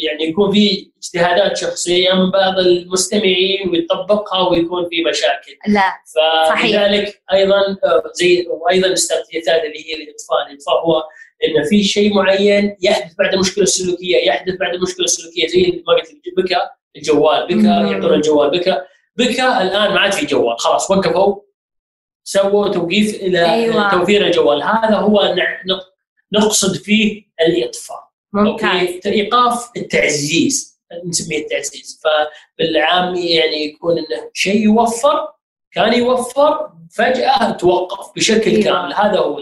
يعني 0.03 0.25
يكون 0.25 0.53
في 0.53 0.90
اجتهادات 1.03 1.57
شخصية 1.57 2.12
من 2.12 2.31
بعض 2.31 2.59
المستمعين 2.59 3.68
ويطبقها 3.71 4.49
ويكون 4.49 4.88
في 4.88 5.05
مشاكل 5.11 5.57
لا. 5.68 5.92
فلذلك 6.14 7.23
أيضا 7.33 7.61
آه، 7.85 8.03
زي 8.14 8.47
وأيضا 8.51 8.87
الاستراتيجيات 8.87 9.49
اللي 9.49 9.79
هي 9.79 9.94
الاطفاء، 9.94 10.51
الاطفاء 10.51 10.75
هو 10.87 11.03
إن 11.44 11.64
في 11.68 11.85
شيء 11.85 12.14
معين 12.14 12.77
يحدث 12.83 13.14
بعد 13.18 13.35
المشكلة 13.35 13.64
السلوكيه، 13.64 14.16
يحدث 14.16 14.55
بعد 14.61 14.75
المشكلة 14.75 15.05
السلوكيه 15.05 15.47
زي 15.47 15.83
ما 15.87 15.94
قلت 15.94 16.09
بكى 16.37 16.57
الجوال 16.97 17.47
بكى. 17.47 17.92
يعطون 17.92 18.14
الجوال 18.14 18.51
بكى 18.51 18.81
بكى 19.16 19.42
الآن 19.47 19.92
ما 19.94 20.01
عاد 20.01 20.12
في 20.12 20.27
جوال 20.27 20.59
خلاص 20.61 20.90
وقفوا 20.90 21.37
سووا 22.25 22.68
توقيف 22.68 23.23
إلى 23.23 23.53
أيوة. 23.55 23.90
توفير 23.90 24.27
الجوال 24.27 24.62
هذا 24.62 24.97
هو 24.97 25.35
نع- 25.37 25.62
نق- 25.66 25.98
نقصد 26.33 26.77
فيه 26.77 27.25
الإطفاء. 27.41 28.09
ممتاز. 28.33 29.07
إيقاف 29.07 29.71
التعزيز 29.77 30.81
نسميه 31.05 31.38
التعزيز. 31.38 32.01
فبالعام 32.05 33.14
يعني 33.14 33.64
يكون 33.64 33.99
إنه 33.99 34.31
شيء 34.35 34.62
يوفر 34.62 35.29
كان 35.73 35.93
يوفر 35.93 36.73
فجأة 36.91 37.51
توقف 37.51 38.12
بشكل 38.17 38.51
أيوة. 38.51 38.64
كامل. 38.64 38.95
هذا 38.95 39.19
هو 39.19 39.41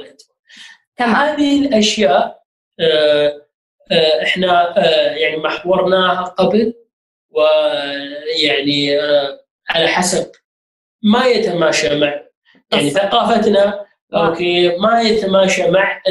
تمام. 0.96 1.14
هذه 1.14 1.66
الأشياء 1.66 2.42
آه، 2.80 3.46
آه، 3.92 4.22
إحنا 4.22 4.78
آه، 4.78 5.10
يعني 5.10 5.36
محورناها 5.36 6.22
قبل 6.22 6.74
ويعني 7.30 8.98
على 9.70 9.88
حسب 9.88 10.32
ما 11.02 11.24
يتماشى 11.24 11.98
مع 11.98 12.20
يعني 12.72 12.90
ثقافتنا 12.90 13.86
أوكي 14.14 14.76
ما 14.76 15.00
يتماشى 15.00 15.70
مع 15.70 16.02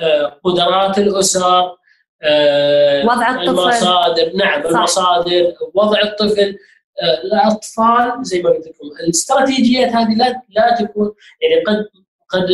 آه، 0.00 0.40
قدرات 0.44 0.98
الأسر 0.98 1.76
آه، 2.22 3.06
وضع 3.06 3.30
الطفل. 3.30 3.48
المصادر 3.48 4.32
نعم 4.34 4.62
صح. 4.62 4.68
المصادر 4.68 5.52
وضع 5.74 6.02
الطفل 6.02 6.56
آه، 7.02 7.20
الأطفال 7.24 8.24
زي 8.24 8.42
ما 8.42 8.50
قلت 8.50 8.66
لكم 8.66 8.86
الاستراتيجيات 9.04 9.88
هذه 9.88 10.14
لا 10.14 10.42
لا 10.48 10.74
تكون 10.74 11.12
يعني 11.42 11.62
قد 11.64 11.88
قد 12.28 12.50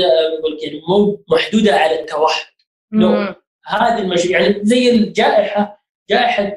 يعني 0.62 0.82
مو 0.88 1.24
محدودة 1.28 1.76
على 1.76 2.00
التوحد. 2.00 2.52
مم. 2.90 3.34
هذه 3.66 3.98
المش... 3.98 4.24
يعني 4.24 4.60
زي 4.62 4.90
الجائحة 4.90 5.82
جائحة 6.10 6.54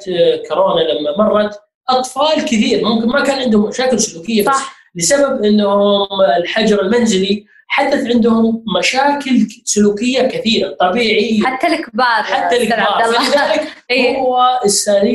كورونا 0.50 0.82
لما 0.82 1.18
مرت 1.18 1.60
أطفال 1.90 2.46
كثير 2.46 2.86
ممكن 2.86 3.08
ما 3.08 3.24
كان 3.24 3.40
عندهم 3.40 3.70
مشاكل 3.70 4.00
سلوكية 4.00 4.42
بس 4.42 4.48
صح 4.48 4.76
لسبب 4.96 5.44
إنهم 5.44 6.22
الحجر 6.38 6.82
المنزلي 6.82 7.46
حدث 7.68 8.08
عندهم 8.08 8.64
مشاكل 8.80 9.48
سلوكية 9.64 10.22
كثيرة 10.22 10.70
طبيعية. 10.80 11.44
حتى 11.44 11.68
الكبار 11.68 12.24
حتى 12.24 12.56
الكبار. 12.64 13.04
فلذلك 13.04 13.68
إيه. 13.92 14.18
هو 14.18 14.60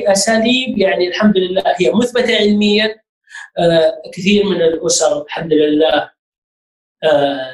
أساليب 0.07 0.79
يعني 0.79 1.09
الحمد 1.09 1.37
لله 1.37 1.63
هي 1.81 1.93
مثبتة 1.93 2.37
علميا. 2.37 2.95
آه، 3.59 3.93
كثير 4.15 4.45
من 4.45 4.63
الأسر 4.63 5.23
الحمد 5.23 5.53
لله 5.53 6.11
آه، 7.05 7.51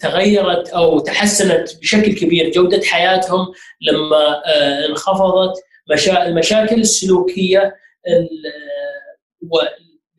تغيرت 0.00 0.68
أو 0.68 0.98
تحسنت 0.98 1.80
بشكل 1.80 2.14
كبير. 2.14 2.50
جودة 2.50 2.82
حياتهم 2.84 3.46
لما 3.80 4.42
آه، 4.46 4.86
انخفضت. 4.86 5.62
المشاكل 6.26 6.80
السلوكية 6.80 7.76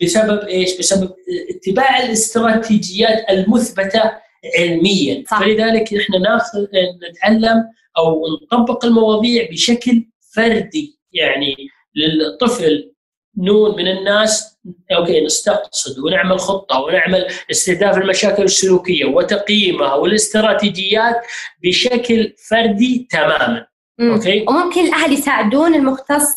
بسبب 0.02 0.48
إيش؟ 0.48 0.78
بسبب 0.78 1.14
اتباع 1.50 2.04
الاستراتيجيات 2.04 3.30
المثبتة 3.30 4.12
علميا. 4.60 5.24
صح. 5.32 5.40
فلذلك 5.40 5.94
إحنا 5.94 6.18
ناخذ 6.18 6.66
نتعلم 7.10 7.64
أو 7.98 8.24
نطبق 8.44 8.86
المواضيع 8.86 9.50
بشكل 9.52 10.06
فردي. 10.36 11.00
يعني 11.14 11.56
للطفل 11.96 12.92
نون 13.38 13.78
من 13.78 13.88
الناس 13.88 14.58
okay 14.92 15.26
نستقصد 15.26 16.00
ونعمل 16.00 16.40
خطة 16.40 16.80
ونعمل 16.80 17.28
استهداف 17.52 17.98
المشاكل 17.98 18.44
السلوكية 18.44 19.06
وتقييمها 19.06 19.94
والاستراتيجيات 19.94 21.16
بشكل 21.64 22.34
فردي 22.50 23.08
تماما. 23.12 23.68
مم. 24.00 24.12
okay؟ 24.12 24.46
وممكن 24.50 24.86
الأهل 24.86 25.14
يساعدون 25.14 25.76
المختص. 25.76 26.36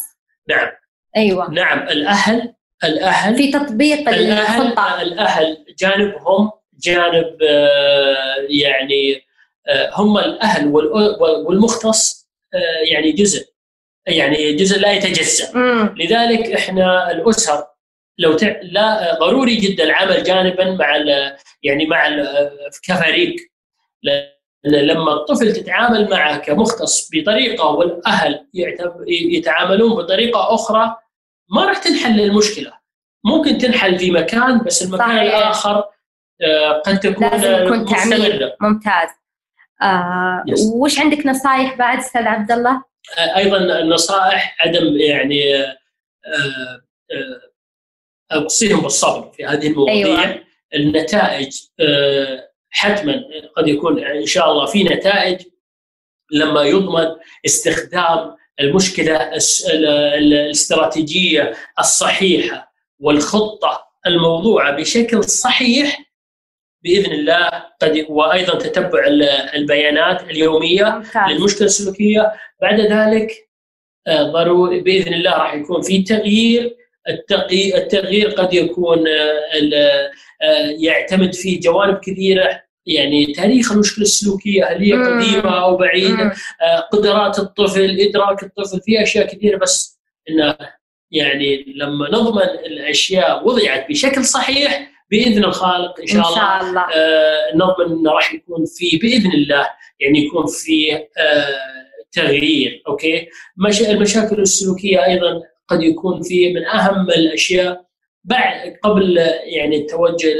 نعم. 0.48 0.68
أيوه. 1.16 1.50
نعم 1.50 1.88
الأهل 1.88 2.54
الأهل 2.84 3.36
في 3.36 3.50
تطبيق 3.50 4.08
الأهل 4.08 4.62
الخطه 4.62 5.02
الأهل 5.02 5.64
جانبهم 5.78 6.50
جانب 6.82 7.36
آه، 7.42 8.46
يعني 8.48 9.22
آه، 9.68 9.90
هم 9.94 10.18
الأهل 10.18 10.66
والمختص 11.46 12.28
آه، 12.54 12.92
يعني 12.92 13.12
جزء 13.12 13.48
يعني 14.06 14.52
جزء 14.52 14.78
لا 14.80 14.92
يتجزأ. 14.92 15.52
لذلك 15.96 16.52
إحنا 16.52 17.10
الأسر 17.10 17.64
لو 18.18 18.36
ت... 18.36 18.44
لا 18.62 19.18
ضروري 19.20 19.56
جدا 19.56 19.84
العمل 19.84 20.22
جانبا 20.22 20.70
مع 20.70 20.96
ال... 20.96 21.36
يعني 21.62 21.86
مع 21.86 22.06
ال... 22.06 22.28
كفريق. 22.82 23.36
لما 24.64 25.12
الطفل 25.12 25.52
تتعامل 25.52 26.10
معه 26.10 26.38
كمختص 26.38 27.10
بطريقة 27.14 27.66
والأهل 27.66 28.46
يتعاملون 29.08 29.94
بطريقة 29.94 30.54
أخرى 30.54 30.96
ما 31.50 31.64
راح 31.64 31.78
تنحل 31.78 32.20
المشكلة 32.20 32.72
ممكن 33.24 33.58
تنحل 33.58 33.98
في 33.98 34.10
مكان 34.10 34.58
بس 34.58 34.82
المكان 34.82 35.08
صحيح. 35.08 35.20
الآخر 35.20 35.84
آه، 36.42 36.82
قد 36.86 37.00
تكون 37.00 37.28
لازم 37.28 37.64
يكون 37.64 37.84
تعميم 37.84 38.50
ممتاز 38.60 39.08
آه 39.82 40.44
وش 40.74 40.98
عندك 40.98 41.26
نصائح 41.26 41.74
بعد 41.74 41.98
أستاذ 41.98 42.22
عبد 42.22 42.52
الله؟ 42.52 42.84
آه 43.18 43.36
أيضا 43.36 43.58
النصائح 43.58 44.56
عدم 44.60 44.96
يعني 44.96 45.56
آه 45.56 45.78
آه 48.32 48.38
بالصبر 48.82 49.30
في 49.32 49.46
هذه 49.46 49.66
المواضيع 49.66 49.94
أيوة. 49.94 50.44
النتائج 50.74 51.60
آه 51.80 52.48
حتما 52.70 53.24
قد 53.56 53.68
يكون 53.68 54.04
إن 54.04 54.26
شاء 54.26 54.52
الله 54.52 54.66
في 54.66 54.84
نتائج 54.84 55.42
لما 56.32 56.62
يضمن 56.62 57.06
استخدام 57.46 58.36
المشكلة 58.60 59.30
الاستراتيجية 60.18 61.54
الصحيحة 61.78 62.72
والخطة 62.98 63.88
الموضوعة 64.06 64.76
بشكل 64.76 65.24
صحيح 65.24 66.08
بإذن 66.82 67.12
الله 67.12 67.48
قد 67.82 68.06
وأيضا 68.08 68.58
تتبع 68.58 69.06
البيانات 69.54 70.22
اليومية 70.22 71.02
للمشكله 71.28 71.66
السلوكية. 71.66 72.32
بعد 72.62 72.80
ذلك 72.80 73.48
آه، 74.06 74.22
ضروري 74.22 74.80
بإذن 74.80 75.14
الله 75.14 75.30
راح 75.30 75.54
يكون 75.54 75.82
في 75.82 76.02
تغيير. 76.02 76.76
التغيير 77.08 78.30
قد 78.30 78.54
يكون 78.54 79.08
آه، 79.08 80.10
آه، 80.42 80.74
يعتمد 80.78 81.34
في 81.34 81.56
جوانب 81.56 81.98
كثيرة 81.98 82.62
يعني 82.88 83.26
تاريخ 83.26 83.72
المشكلة 83.72 84.02
السلوكية 84.02 84.64
هل 84.64 84.82
هي 84.82 84.92
قديمة 84.92 85.62
أو 85.62 85.76
بعيدة؟ 85.76 86.32
قدرات 86.92 87.38
الطفل 87.38 88.00
إدراك 88.00 88.42
الطفل 88.42 88.80
في 88.80 89.02
أشياء 89.02 89.26
كثيرة 89.26 89.58
بس 89.58 89.98
إنه 90.30 90.56
يعني 91.10 91.64
لما 91.76 92.10
نضمن 92.10 92.42
الأشياء 92.42 93.48
وضعت 93.48 93.88
بشكل 93.88 94.24
صحيح 94.24 94.90
بإذن 95.10 95.44
الخالق 95.44 96.00
إن 96.00 96.06
شاء, 96.06 96.18
إن 96.18 96.34
شاء 96.34 96.60
الله, 96.60 96.68
الله. 96.68 96.80
آه 96.94 97.54
نضمن 97.54 97.98
إنه 97.98 98.10
راح 98.12 98.34
يكون 98.34 98.64
في 98.78 98.98
بإذن 98.98 99.32
الله 99.32 99.66
يعني 100.00 100.26
يكون 100.26 100.46
في 100.46 100.94
آه 100.96 101.58
تغيير 102.12 102.82
أوكي؟ 102.88 103.28
المشاكل 103.90 104.40
السلوكية 104.40 105.04
أيضا 105.04 105.40
قد 105.68 105.82
يكون 105.82 106.22
في 106.22 106.52
من 106.52 106.66
أهم 106.66 107.10
الأشياء 107.10 107.87
بعد 108.24 108.76
قبل 108.82 109.16
يعني 109.44 109.76
التوجه 109.76 110.32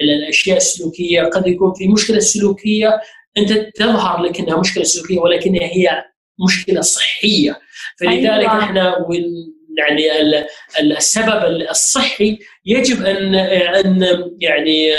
إلى 0.00 0.16
الأشياء 0.18 0.56
السلوكية 0.56 1.22
قد 1.22 1.46
يكون 1.46 1.72
في 1.74 1.88
مشكلة 1.88 2.18
سلوكية 2.18 3.00
أنت 3.38 3.52
تظهر 3.52 4.22
لك 4.22 4.40
انها 4.40 4.60
مشكلة 4.60 4.84
سلوكية 4.84 5.18
ولكنها 5.18 5.62
هي 5.62 6.04
مشكلة 6.46 6.80
صحية. 6.80 7.60
فلذلك 8.00 8.26
أيوة. 8.26 8.58
إحنا 8.58 9.06
يعني 9.78 10.10
السبب 10.80 11.44
الصحي 11.70 12.38
يجب 12.64 13.04
ان 13.04 13.34
أن 13.34 14.30
يعني 14.40 14.92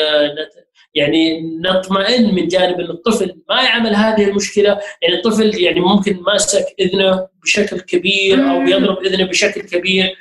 يعني 0.93 1.41
نطمئن 1.63 2.35
من 2.35 2.47
جانب 2.47 2.79
إن 2.79 2.89
الطفل 2.89 3.41
ما 3.49 3.61
يعمل 3.61 3.95
هذه 3.95 4.23
المشكلة. 4.23 4.79
يعني 5.01 5.15
الطفل 5.15 5.61
يعني 5.63 5.79
ممكن 5.79 6.19
ماسك 6.21 6.65
إذنه 6.79 7.27
بشكل 7.43 7.79
كبير 7.79 8.51
أو 8.51 8.61
يضرب 8.61 9.05
إذنه 9.05 9.25
بشكل 9.25 9.61
كبير 9.61 10.15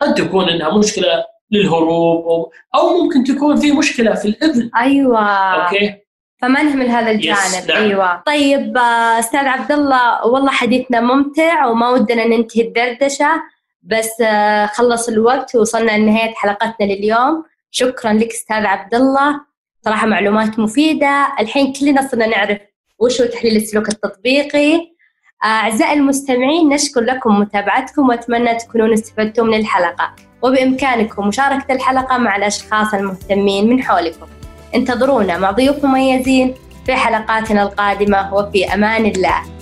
قد 0.00 0.14
تكون 0.14 0.48
إنها 0.48 0.78
مشكلة 0.78 1.24
للهروب 1.50 2.24
أو 2.26 2.52
أو 2.74 3.02
ممكن 3.02 3.24
تكون 3.24 3.56
في 3.56 3.72
مشكلة 3.72 4.14
في 4.14 4.28
الإذن. 4.28 4.70
أيوه. 4.76 5.28
أوكي؟ 5.28 5.94
فما 6.42 6.62
نهمل 6.62 6.88
هذا 6.88 7.10
الجانب. 7.10 7.68
نعم. 7.68 7.82
أيوه. 7.82 8.22
طيب 8.26 8.78
أستاذ 9.18 9.40
عبد 9.46 9.72
الله 9.72 10.26
والله 10.26 10.50
حديثنا 10.50 11.00
ممتع 11.00 11.66
وما 11.66 11.88
ودنا 11.88 12.26
ننتهي 12.26 12.62
الدردشة 12.62 13.42
بس 13.82 14.20
آه، 14.20 14.66
خلص 14.66 15.08
الوقت 15.08 15.54
ووصلنا 15.54 15.98
لنهاية 15.98 16.34
حلقتنا 16.34 16.86
لليوم. 16.86 17.44
شكرا 17.70 18.12
لك 18.12 18.30
أستاذ 18.32 18.66
عبد 18.66 18.94
الله 18.94 19.40
صراحة 19.84 20.06
معلومات 20.06 20.58
مفيدة. 20.58 21.26
الحين 21.40 21.72
كلنا 21.72 22.08
صرنا 22.08 22.26
نعرف 22.26 22.58
وش 22.98 23.20
هو 23.20 23.26
تحليل 23.26 23.56
السلوك 23.56 23.88
التطبيقي. 23.88 24.74
آه، 24.74 24.80
أعزائي 25.44 25.92
المستمعين 25.92 26.68
نشكر 26.68 27.00
لكم 27.00 27.40
متابعتكم 27.40 28.08
وأتمنى 28.08 28.54
تكونون 28.54 28.92
استفدتم 28.92 29.46
من 29.46 29.54
الحلقة. 29.54 30.12
وبإمكانكم 30.42 31.28
مشاركة 31.28 31.72
الحلقة 31.74 32.18
مع 32.18 32.36
الأشخاص 32.36 32.94
المهتمين 32.94 33.68
من 33.68 33.82
حولكم. 33.82 34.26
انتظرونا 34.74 35.38
مع 35.38 35.50
ضيوف 35.50 35.84
مميزين 35.84 36.54
في 36.86 36.94
حلقاتنا 36.94 37.62
القادمة 37.62 38.34
وفي 38.34 38.74
أمان 38.74 39.06
الله. 39.06 39.59